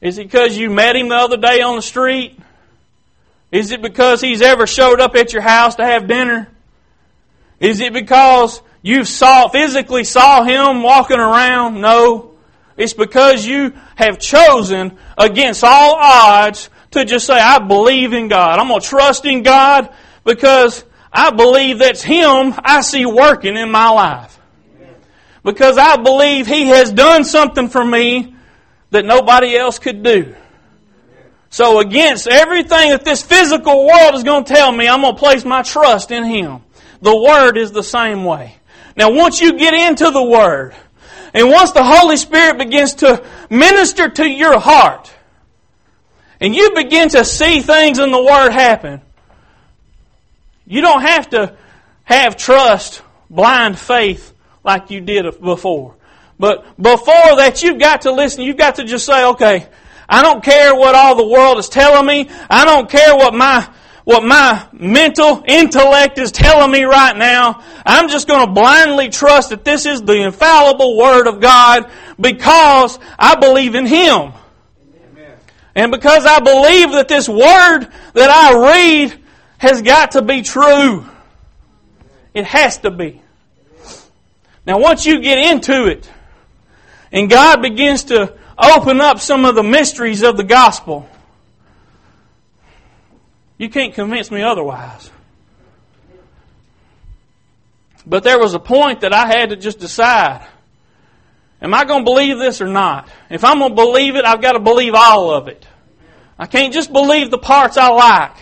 Is 0.00 0.16
it 0.16 0.24
because 0.24 0.56
you 0.56 0.70
met 0.70 0.96
Him 0.96 1.08
the 1.08 1.16
other 1.16 1.36
day 1.36 1.60
on 1.60 1.76
the 1.76 1.82
street? 1.82 2.38
Is 3.52 3.72
it 3.72 3.82
because 3.82 4.20
He's 4.20 4.42
ever 4.42 4.66
showed 4.66 5.00
up 5.00 5.14
at 5.16 5.32
your 5.32 5.42
house 5.42 5.76
to 5.76 5.84
have 5.84 6.06
dinner? 6.06 6.48
Is 7.58 7.80
it 7.80 7.92
because 7.92 8.62
you 8.82 9.04
saw, 9.04 9.48
physically 9.48 10.04
saw 10.04 10.42
Him 10.44 10.82
walking 10.82 11.18
around? 11.18 11.80
No. 11.80 12.34
It's 12.76 12.94
because 12.94 13.44
you 13.44 13.74
have 13.96 14.18
chosen 14.18 14.96
against 15.18 15.62
all 15.64 15.96
odds 15.96 16.70
to 16.92 17.04
just 17.04 17.26
say, 17.26 17.38
I 17.38 17.58
believe 17.58 18.12
in 18.12 18.28
God. 18.28 18.58
I'm 18.58 18.68
going 18.68 18.80
to 18.80 18.86
trust 18.86 19.24
in 19.26 19.42
God 19.42 19.92
because 20.24 20.84
I 21.12 21.30
believe 21.30 21.78
that's 21.78 22.02
Him 22.02 22.54
I 22.58 22.80
see 22.80 23.04
working 23.04 23.56
in 23.56 23.70
my 23.70 23.90
life. 23.90 24.38
Because 25.44 25.76
I 25.78 25.96
believe 25.96 26.46
He 26.46 26.68
has 26.68 26.90
done 26.90 27.24
something 27.24 27.68
for 27.68 27.84
me 27.84 28.34
that 28.90 29.04
nobody 29.04 29.56
else 29.56 29.78
could 29.78 30.02
do. 30.02 30.34
So 31.50 31.80
against 31.80 32.28
everything 32.28 32.90
that 32.90 33.04
this 33.04 33.22
physical 33.22 33.84
world 33.84 34.14
is 34.14 34.22
going 34.22 34.44
to 34.44 34.54
tell 34.54 34.70
me, 34.70 34.88
I'm 34.88 35.02
going 35.02 35.14
to 35.14 35.18
place 35.18 35.44
my 35.44 35.62
trust 35.62 36.12
in 36.12 36.24
Him. 36.24 36.60
The 37.02 37.16
Word 37.16 37.58
is 37.58 37.72
the 37.72 37.82
same 37.82 38.24
way. 38.24 38.56
Now 38.96 39.10
once 39.10 39.40
you 39.40 39.58
get 39.58 39.74
into 39.74 40.10
the 40.10 40.22
Word, 40.22 40.74
and 41.34 41.48
once 41.48 41.72
the 41.72 41.84
Holy 41.84 42.16
Spirit 42.16 42.58
begins 42.58 42.94
to 42.96 43.24
minister 43.50 44.08
to 44.08 44.28
your 44.28 44.58
heart, 44.60 45.12
and 46.40 46.54
you 46.54 46.72
begin 46.74 47.08
to 47.10 47.24
see 47.24 47.60
things 47.60 47.98
in 47.98 48.12
the 48.12 48.22
Word 48.22 48.50
happen, 48.50 49.00
you 50.66 50.80
don't 50.80 51.02
have 51.02 51.30
to 51.30 51.56
have 52.04 52.36
trust, 52.36 53.02
blind 53.28 53.76
faith 53.76 54.32
like 54.62 54.90
you 54.90 55.00
did 55.00 55.40
before. 55.40 55.96
But 56.38 56.80
before 56.80 57.36
that, 57.36 57.62
you've 57.62 57.80
got 57.80 58.02
to 58.02 58.12
listen. 58.12 58.44
You've 58.44 58.56
got 58.56 58.76
to 58.76 58.84
just 58.84 59.04
say, 59.04 59.26
okay, 59.26 59.66
I 60.10 60.22
don't 60.22 60.42
care 60.42 60.74
what 60.74 60.96
all 60.96 61.14
the 61.14 61.26
world 61.26 61.58
is 61.58 61.68
telling 61.68 62.04
me. 62.04 62.28
I 62.50 62.64
don't 62.64 62.90
care 62.90 63.14
what 63.14 63.32
my 63.32 63.72
what 64.02 64.24
my 64.24 64.66
mental 64.72 65.44
intellect 65.46 66.18
is 66.18 66.32
telling 66.32 66.72
me 66.72 66.82
right 66.82 67.16
now. 67.16 67.62
I'm 67.86 68.08
just 68.08 68.26
going 68.26 68.44
to 68.44 68.52
blindly 68.52 69.08
trust 69.08 69.50
that 69.50 69.64
this 69.64 69.86
is 69.86 70.02
the 70.02 70.22
infallible 70.22 70.96
Word 70.96 71.28
of 71.28 71.40
God 71.40 71.88
because 72.18 72.98
I 73.16 73.36
believe 73.36 73.76
in 73.76 73.86
Him. 73.86 74.32
And 75.76 75.92
because 75.92 76.26
I 76.26 76.40
believe 76.40 76.90
that 76.92 77.06
this 77.06 77.28
Word 77.28 77.86
that 78.14 78.30
I 78.30 78.72
read 78.72 79.16
has 79.58 79.80
got 79.80 80.12
to 80.12 80.22
be 80.22 80.42
true. 80.42 81.06
It 82.34 82.46
has 82.46 82.78
to 82.78 82.90
be. 82.90 83.22
Now 84.66 84.80
once 84.80 85.06
you 85.06 85.20
get 85.20 85.38
into 85.38 85.86
it, 85.86 86.10
and 87.12 87.30
God 87.30 87.62
begins 87.62 88.04
to 88.04 88.36
open 88.60 89.00
up 89.00 89.18
some 89.20 89.44
of 89.44 89.54
the 89.54 89.62
mysteries 89.62 90.22
of 90.22 90.36
the 90.36 90.44
gospel, 90.44 91.08
you 93.58 93.68
can't 93.68 93.94
convince 93.94 94.30
me 94.30 94.42
otherwise. 94.42 95.10
But 98.06 98.24
there 98.24 98.38
was 98.38 98.54
a 98.54 98.58
point 98.58 99.02
that 99.02 99.12
I 99.12 99.26
had 99.26 99.50
to 99.50 99.56
just 99.56 99.78
decide. 99.78 100.46
Am 101.62 101.74
I 101.74 101.84
going 101.84 102.00
to 102.00 102.04
believe 102.04 102.38
this 102.38 102.60
or 102.60 102.66
not? 102.66 103.08
If 103.28 103.44
I'm 103.44 103.58
going 103.58 103.72
to 103.72 103.76
believe 103.76 104.16
it, 104.16 104.24
I've 104.24 104.40
got 104.40 104.52
to 104.52 104.60
believe 104.60 104.94
all 104.94 105.30
of 105.30 105.48
it. 105.48 105.66
I 106.38 106.46
can't 106.46 106.72
just 106.72 106.90
believe 106.90 107.30
the 107.30 107.38
parts 107.38 107.76
I 107.76 107.88
like, 107.88 108.36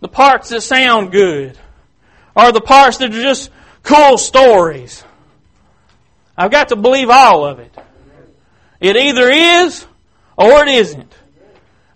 the 0.00 0.08
parts 0.08 0.48
that 0.48 0.62
sound 0.62 1.12
good, 1.12 1.58
or 2.34 2.50
the 2.50 2.62
parts 2.62 2.96
that 2.98 3.14
are 3.14 3.22
just 3.22 3.50
cool 3.82 4.16
stories. 4.16 5.04
I've 6.36 6.50
got 6.50 6.70
to 6.70 6.76
believe 6.76 7.10
all 7.10 7.44
of 7.44 7.58
it. 7.58 7.76
It 8.84 8.96
either 8.98 9.30
is 9.30 9.86
or 10.36 10.62
it 10.62 10.68
isn't. 10.68 11.10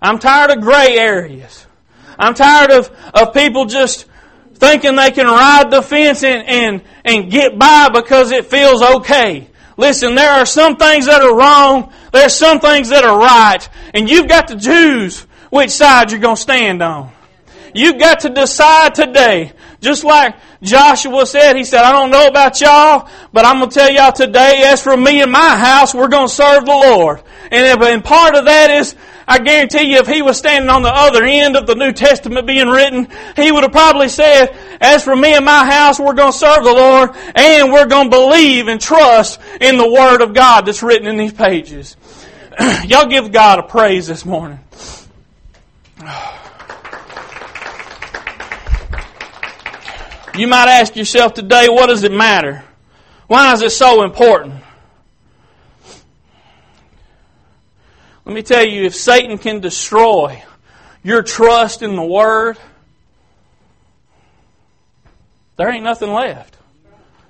I'm 0.01 0.19
tired 0.19 0.53
of 0.53 0.63
gray 0.63 0.97
areas. 0.97 1.67
I'm 2.19 2.33
tired 2.33 2.71
of, 2.71 2.91
of 3.13 3.35
people 3.35 3.67
just 3.67 4.07
thinking 4.55 4.97
they 4.97 5.11
can 5.11 5.27
ride 5.27 5.71
the 5.71 5.83
fence 5.83 6.23
and, 6.23 6.49
and, 6.49 6.83
and 7.05 7.31
get 7.31 7.59
by 7.59 7.91
because 7.93 8.31
it 8.31 8.47
feels 8.47 8.81
okay. 8.81 9.51
Listen, 9.77 10.15
there 10.15 10.31
are 10.31 10.47
some 10.47 10.77
things 10.77 11.05
that 11.05 11.21
are 11.21 11.37
wrong. 11.37 11.93
There's 12.11 12.35
some 12.35 12.59
things 12.59 12.89
that 12.89 13.05
are 13.05 13.19
right. 13.19 13.69
And 13.93 14.09
you've 14.09 14.27
got 14.27 14.49
to 14.49 14.59
choose 14.59 15.27
which 15.51 15.71
side 15.73 16.11
you're 16.11 16.21
going 16.21 16.37
to 16.37 16.41
stand 16.41 16.81
on. 16.81 17.13
You've 17.75 17.99
got 17.99 18.21
to 18.21 18.31
decide 18.31 18.95
today. 18.95 19.53
Just 19.83 20.05
like 20.05 20.37
Joshua 20.63 21.25
said, 21.25 21.55
he 21.57 21.65
said, 21.65 21.83
I 21.83 21.93
don't 21.93 22.11
know 22.11 22.27
about 22.27 22.61
y'all, 22.61 23.09
but 23.33 23.45
I'm 23.45 23.59
going 23.59 23.71
to 23.71 23.75
tell 23.75 23.91
y'all 23.91 24.13
today, 24.13 24.63
as 24.67 24.83
for 24.83 24.97
me 24.97 25.23
and 25.23 25.31
my 25.31 25.57
house, 25.57 25.95
we're 25.95 26.09
going 26.09 26.27
to 26.27 26.35
serve 26.35 26.65
the 26.65 26.73
Lord. 26.73 27.23
And, 27.51 27.65
if, 27.65 27.81
and 27.81 28.05
part 28.05 28.35
of 28.35 28.47
that 28.47 28.71
is, 28.71 28.97
I 29.29 29.39
guarantee 29.39 29.93
you, 29.93 29.99
if 29.99 30.09
he 30.09 30.23
was 30.23 30.37
standing 30.37 30.69
on 30.71 30.83
the 30.83 30.93
other 30.93 31.23
end 31.23 31.57
of 31.57 31.67
the 31.67 31.75
New 31.75 31.93
Testament 31.93 32.47
being 32.47 32.69
written, 32.69 33.09
he 33.37 33.53
would 33.53 33.63
have 33.63 33.73
probably 33.73 34.09
said, 34.09 34.57
as 34.81 35.05
for 35.05 35.15
me 35.15 35.35
and 35.35 35.45
my 35.45 35.71
house, 35.71 36.01
we're 36.01 36.15
going 36.15 36.33
to 36.33 36.39
serve 36.39 36.65
the 36.65 36.73
Lord, 36.73 37.11
and 37.37 37.71
we're 37.71 37.87
going 37.87 38.11
to 38.11 38.17
believe 38.17 38.67
and 38.69 38.81
trust 38.81 39.41
in 39.61 39.77
the 39.77 39.89
Word 39.89 40.23
of 40.23 40.35
God 40.35 40.67
that's 40.67 40.83
written 40.83 41.07
in 41.07 41.17
these 41.19 41.33
pages. 41.33 41.97
y'all 42.85 43.07
give 43.07 43.31
God 43.31 43.61
a 43.61 43.63
praise 43.63 44.07
this 44.09 44.25
morning. 44.25 44.59
You 50.39 50.47
might 50.47 50.69
ask 50.69 50.95
yourself 50.95 51.35
today, 51.35 51.69
what 51.69 51.89
does 51.89 52.05
it 52.05 52.13
matter? 52.13 52.63
Why 53.27 53.53
is 53.55 53.63
it 53.63 53.73
so 53.73 54.05
important? 54.05 54.55
Let 58.25 58.35
me 58.35 58.43
tell 58.43 58.65
you, 58.65 58.85
if 58.85 58.95
Satan 58.95 59.39
can 59.39 59.59
destroy 59.59 60.45
your 61.03 61.25
trust 61.25 61.83
in 61.83 61.97
the 61.97 62.05
Word, 62.05 62.57
there 65.57 65.69
ain't 65.71 65.83
nothing 65.83 66.13
left. 66.13 66.57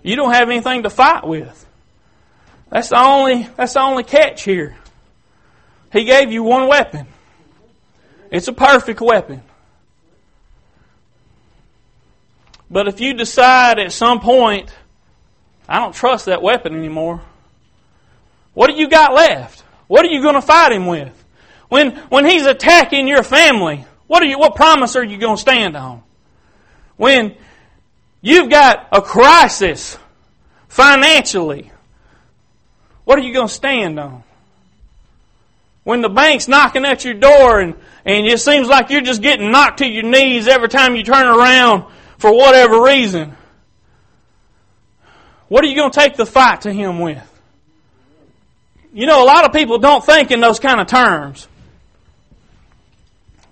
You 0.03 0.15
don't 0.15 0.35
have 0.35 0.51
anything 0.51 0.83
to 0.83 0.91
fight 0.91 1.27
with. 1.27 1.67
That's 2.69 2.91
the 2.91 3.01
only, 3.01 3.49
that's 3.57 3.73
the 3.73 3.81
only 3.81 4.05
catch 4.05 4.43
here. 4.43 4.77
He 5.95 6.05
gave 6.05 6.31
you 6.31 6.43
one 6.43 6.69
weapon. 6.69 7.07
It's 8.31 8.49
a 8.49 8.53
perfect 8.53 9.01
weapon. 9.01 9.41
But 12.71 12.89
if 12.89 13.01
you 13.01 13.15
decide 13.15 13.79
at 13.79 13.93
some 13.93 14.21
point, 14.21 14.71
I 15.69 15.79
don't 15.79 15.95
trust 15.95 16.27
that 16.27 16.43
weapon 16.43 16.75
anymore, 16.75 17.23
what 18.55 18.69
do 18.69 18.75
you 18.75 18.89
got 18.89 19.15
left? 19.15 19.63
What 19.87 20.05
are 20.05 20.09
you 20.09 20.23
going 20.23 20.35
to 20.35 20.43
fight 20.43 20.73
him 20.73 20.87
with? 20.87 21.13
When, 21.69 21.97
when 22.09 22.27
he's 22.27 22.47
attacking 22.47 23.09
your 23.09 23.23
family, 23.23 23.87
what, 24.07 24.23
are 24.23 24.27
you, 24.27 24.39
what 24.39 24.55
promise 24.55 24.97
are 24.97 25.05
you 25.05 25.19
going 25.19 25.37
to 25.37 25.41
stand 25.41 25.77
on? 25.77 26.03
When 26.97 27.37
you've 28.21 28.51
got 28.51 28.89
a 28.93 29.01
crisis 29.01 29.99
financially, 30.69 31.71
what 33.05 33.19
are 33.19 33.23
you 33.23 33.33
going 33.33 33.49
to 33.49 33.55
stand 33.55 33.99
on? 33.99 34.25
When 35.85 36.03
the 36.03 36.11
bank's 36.11 36.49
knocking 36.49 36.85
at 36.85 37.05
your 37.05 37.15
door 37.15 37.61
and, 37.61 37.75
and 38.05 38.27
it 38.27 38.41
seems 38.41 38.69
like 38.69 38.91
you're 38.91 39.01
just 39.01 39.23
getting 39.23 39.51
knocked 39.51 39.79
to 39.79 39.87
your 39.87 40.03
knees 40.03 40.49
every 40.49 40.69
time 40.69 40.97
you 40.97 41.03
turn 41.03 41.27
around 41.27 41.85
for 42.19 42.33
whatever 42.33 42.83
reason. 42.83 43.37
What 45.49 45.65
are 45.65 45.69
you 45.69 45.77
going 45.77 45.91
to 45.91 45.99
take 45.99 46.17
the 46.17 46.27
fight 46.27 46.63
to 46.63 46.73
him 46.73 47.01
with? 47.01 47.25
You 48.93 49.07
know, 49.07 49.23
a 49.23 49.27
lot 49.27 49.45
of 49.45 49.53
people 49.53 49.79
don't 49.79 50.05
think 50.05 50.31
in 50.31 50.41
those 50.41 50.61
kind 50.61 50.81
of 50.81 50.87
terms. 50.87 51.49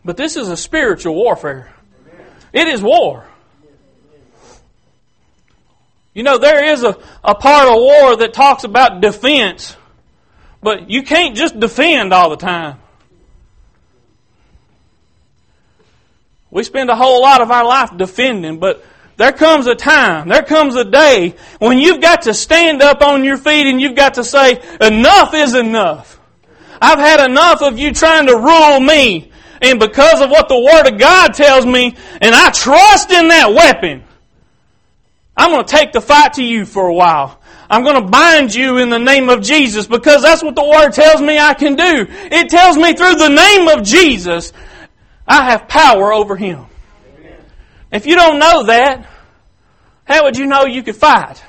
But 0.05 0.17
this 0.17 0.37
is 0.37 0.49
a 0.49 0.57
spiritual 0.57 1.15
warfare. 1.15 1.73
It 2.53 2.69
is 2.69 2.83
war. 2.83 3.25
You 6.15 6.23
know, 6.23 6.39
there 6.39 6.65
is 6.73 6.83
a, 6.83 6.97
a 7.23 7.35
part 7.35 7.69
of 7.69 7.75
war 7.75 8.17
that 8.17 8.33
talks 8.33 8.65
about 8.65 9.03
defense, 9.03 9.77
but 10.63 10.89
you 10.89 11.03
can't 11.03 11.37
just 11.37 11.61
defend 11.61 12.15
all 12.15 12.31
the 12.31 12.37
time. 12.37 12.79
We 16.57 16.63
spend 16.63 16.89
a 16.89 16.97
whole 16.97 17.21
lot 17.21 17.43
of 17.43 17.51
our 17.51 17.67
life 17.67 17.95
defending, 17.95 18.59
but 18.59 18.83
there 19.19 19.33
comes 19.33 19.67
a 19.67 19.75
time, 19.75 20.31
there 20.31 20.43
comes 20.43 20.75
a 20.75 20.87
day 20.87 21.35
when 21.59 21.79
you've 21.79 22.01
got 22.01 22.23
to 22.23 22.33
stand 22.33 22.81
up 22.81 23.03
on 23.03 23.25
your 23.25 23.37
feet 23.37 23.67
and 23.67 23.79
you've 23.79 23.95
got 23.95 24.15
to 24.15 24.25
say, 24.25 24.63
enough 24.81 25.35
is 25.35 25.55
enough. 25.55 26.19
I've 26.81 26.99
had 26.99 27.29
enough 27.29 27.61
of 27.61 27.79
you 27.79 27.93
trying 27.93 28.29
to 28.29 28.37
rule 28.37 28.81
me. 28.81 29.31
And 29.61 29.79
because 29.79 30.23
of 30.23 30.31
what 30.31 30.49
the 30.49 30.59
Word 30.59 30.91
of 30.91 30.99
God 30.99 31.35
tells 31.35 31.67
me, 31.67 31.95
and 32.23 32.35
I 32.35 32.49
trust 32.49 33.11
in 33.11 33.29
that 33.29 33.53
weapon, 33.53 34.03
I'm 35.37 35.51
going 35.51 35.67
to 35.67 35.71
take 35.71 35.93
the 35.93 36.01
fight 36.01 36.33
to 36.35 36.43
you 36.43 36.65
for 36.65 36.87
a 36.87 36.95
while. 36.95 37.39
I'm 37.69 37.85
going 37.85 38.03
to 38.03 38.09
bind 38.09 38.55
you 38.55 38.79
in 38.79 38.89
the 38.89 38.99
name 38.99 39.29
of 39.29 39.43
Jesus 39.43 39.87
because 39.87 40.23
that's 40.23 40.43
what 40.43 40.55
the 40.55 40.65
Word 40.65 40.93
tells 40.93 41.21
me 41.21 41.39
I 41.39 41.53
can 41.53 41.77
do. 41.77 42.07
It 42.09 42.49
tells 42.49 42.79
me 42.79 42.95
through 42.95 43.17
the 43.17 43.29
name 43.29 43.69
of 43.69 43.85
Jesus 43.85 44.55
I 45.27 45.51
have 45.51 45.69
power 45.69 46.13
over 46.13 46.37
him. 46.37 46.67
Amen. 47.19 47.39
If 47.93 48.07
you 48.07 48.15
don't 48.15 48.39
know 48.39 48.65
that, 48.65 49.09
how 50.05 50.25
would 50.25 50.37
you 50.37 50.47
know 50.47 50.65
you 50.65 50.83
could 50.83 50.97
fight? 50.97 51.43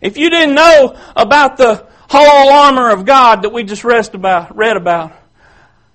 If 0.00 0.16
you 0.16 0.30
didn't 0.30 0.54
know 0.54 0.98
about 1.16 1.56
the 1.56 1.86
whole 2.10 2.52
armor 2.52 2.90
of 2.90 3.06
God 3.06 3.42
that 3.42 3.50
we 3.50 3.62
just 3.62 3.84
about, 4.14 4.56
read 4.56 4.76
about, 4.76 5.12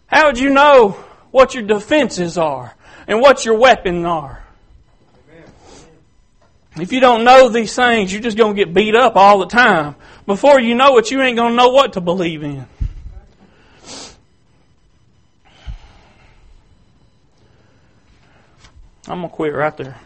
how 0.08 0.28
would 0.28 0.40
you 0.40 0.50
know 0.50 0.92
what 1.32 1.54
your 1.54 1.64
defenses 1.64 2.38
are 2.38 2.74
and 3.08 3.22
what 3.22 3.46
your 3.46 3.60
weapons 3.60 4.06
are? 4.06 4.44
If 6.78 6.94
you 6.94 7.00
don't 7.00 7.24
know 7.24 7.50
these 7.50 7.76
things, 7.76 8.14
you're 8.14 8.22
just 8.22 8.38
going 8.38 8.56
to 8.56 8.66
get 8.66 8.74
beat 8.74 8.96
up 8.96 9.16
all 9.16 9.40
the 9.40 9.48
time. 9.48 9.96
Before 10.26 10.60
you 10.60 10.76
know 10.76 10.98
it, 10.98 11.12
you 11.12 11.22
ain't 11.22 11.36
going 11.36 11.52
to 11.52 11.56
know 11.56 11.70
what 11.70 11.94
to 11.94 12.02
believe 12.02 12.44
in. 12.44 12.68
I'm 19.10 19.20
going 19.20 19.30
to 19.30 19.36
quit 19.36 19.54
right 19.54 19.76
there. 19.78 19.98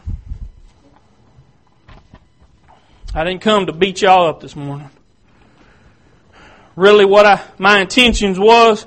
I 3.13 3.23
didn't 3.23 3.41
come 3.41 3.65
to 3.65 3.73
beat 3.73 4.01
y'all 4.01 4.29
up 4.29 4.41
this 4.41 4.55
morning. 4.55 4.89
Really, 6.75 7.03
what 7.03 7.25
I, 7.25 7.41
my 7.57 7.79
intentions 7.79 8.39
was 8.39 8.85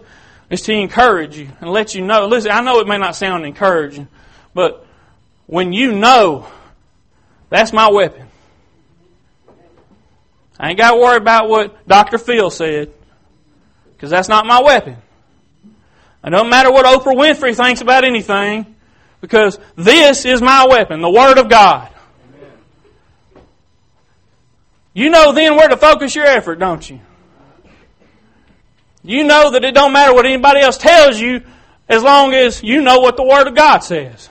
is 0.48 0.62
to 0.62 0.72
encourage 0.72 1.37
you 1.37 1.48
and 1.61 1.70
let 1.70 1.94
you 1.94 2.03
know. 2.03 2.27
Listen, 2.27 2.53
I 2.53 2.61
know 2.61 2.81
it 2.81 2.87
may 2.87 2.96
not 2.96 3.16
sound 3.16 3.44
encouraging, 3.44 4.09
but 4.55 4.87
when 5.46 5.72
you 5.72 5.92
know, 5.92 6.46
that's 7.50 7.72
my 7.72 7.90
weapon. 7.90 8.29
I 10.59 10.70
ain't 10.70 10.79
got 10.79 10.92
to 10.92 10.96
worry 10.96 11.16
about 11.16 11.48
what 11.48 11.87
Dr. 11.87 12.18
Phil 12.18 12.50
said, 12.50 12.92
because 13.92 14.11
that's 14.11 14.29
not 14.29 14.46
my 14.46 14.62
weapon. 14.62 14.96
It 16.24 16.31
don't 16.31 16.48
matter 16.48 16.70
what 16.70 16.87
Oprah 16.87 17.14
Winfrey 17.14 17.55
thinks 17.55 17.81
about 17.81 18.05
anything. 18.05 18.74
Because 19.25 19.59
this 19.75 20.27
is 20.27 20.43
my 20.43 20.67
weapon, 20.67 21.01
the 21.01 21.09
Word 21.09 21.39
of 21.39 21.49
God. 21.49 21.89
You 24.93 25.09
know 25.09 25.33
then 25.33 25.57
where 25.57 25.67
to 25.67 25.79
focus 25.79 26.15
your 26.15 26.27
effort, 26.27 26.57
don't 26.57 26.91
you? 26.91 27.01
You 29.03 29.25
know 29.25 29.53
that 29.53 29.65
it 29.65 29.75
don't 29.75 29.95
matter 29.95 30.13
what 30.13 30.27
anybody 30.27 30.61
else 30.61 30.77
tells 30.77 31.19
you 31.19 31.41
as 31.89 32.03
long 32.03 32.35
as 32.35 32.63
you 32.63 32.83
know 32.83 32.99
what 32.99 33.17
the 33.17 33.25
Word 33.25 33.47
of 33.47 33.55
God 33.55 33.79
says. 33.79 34.29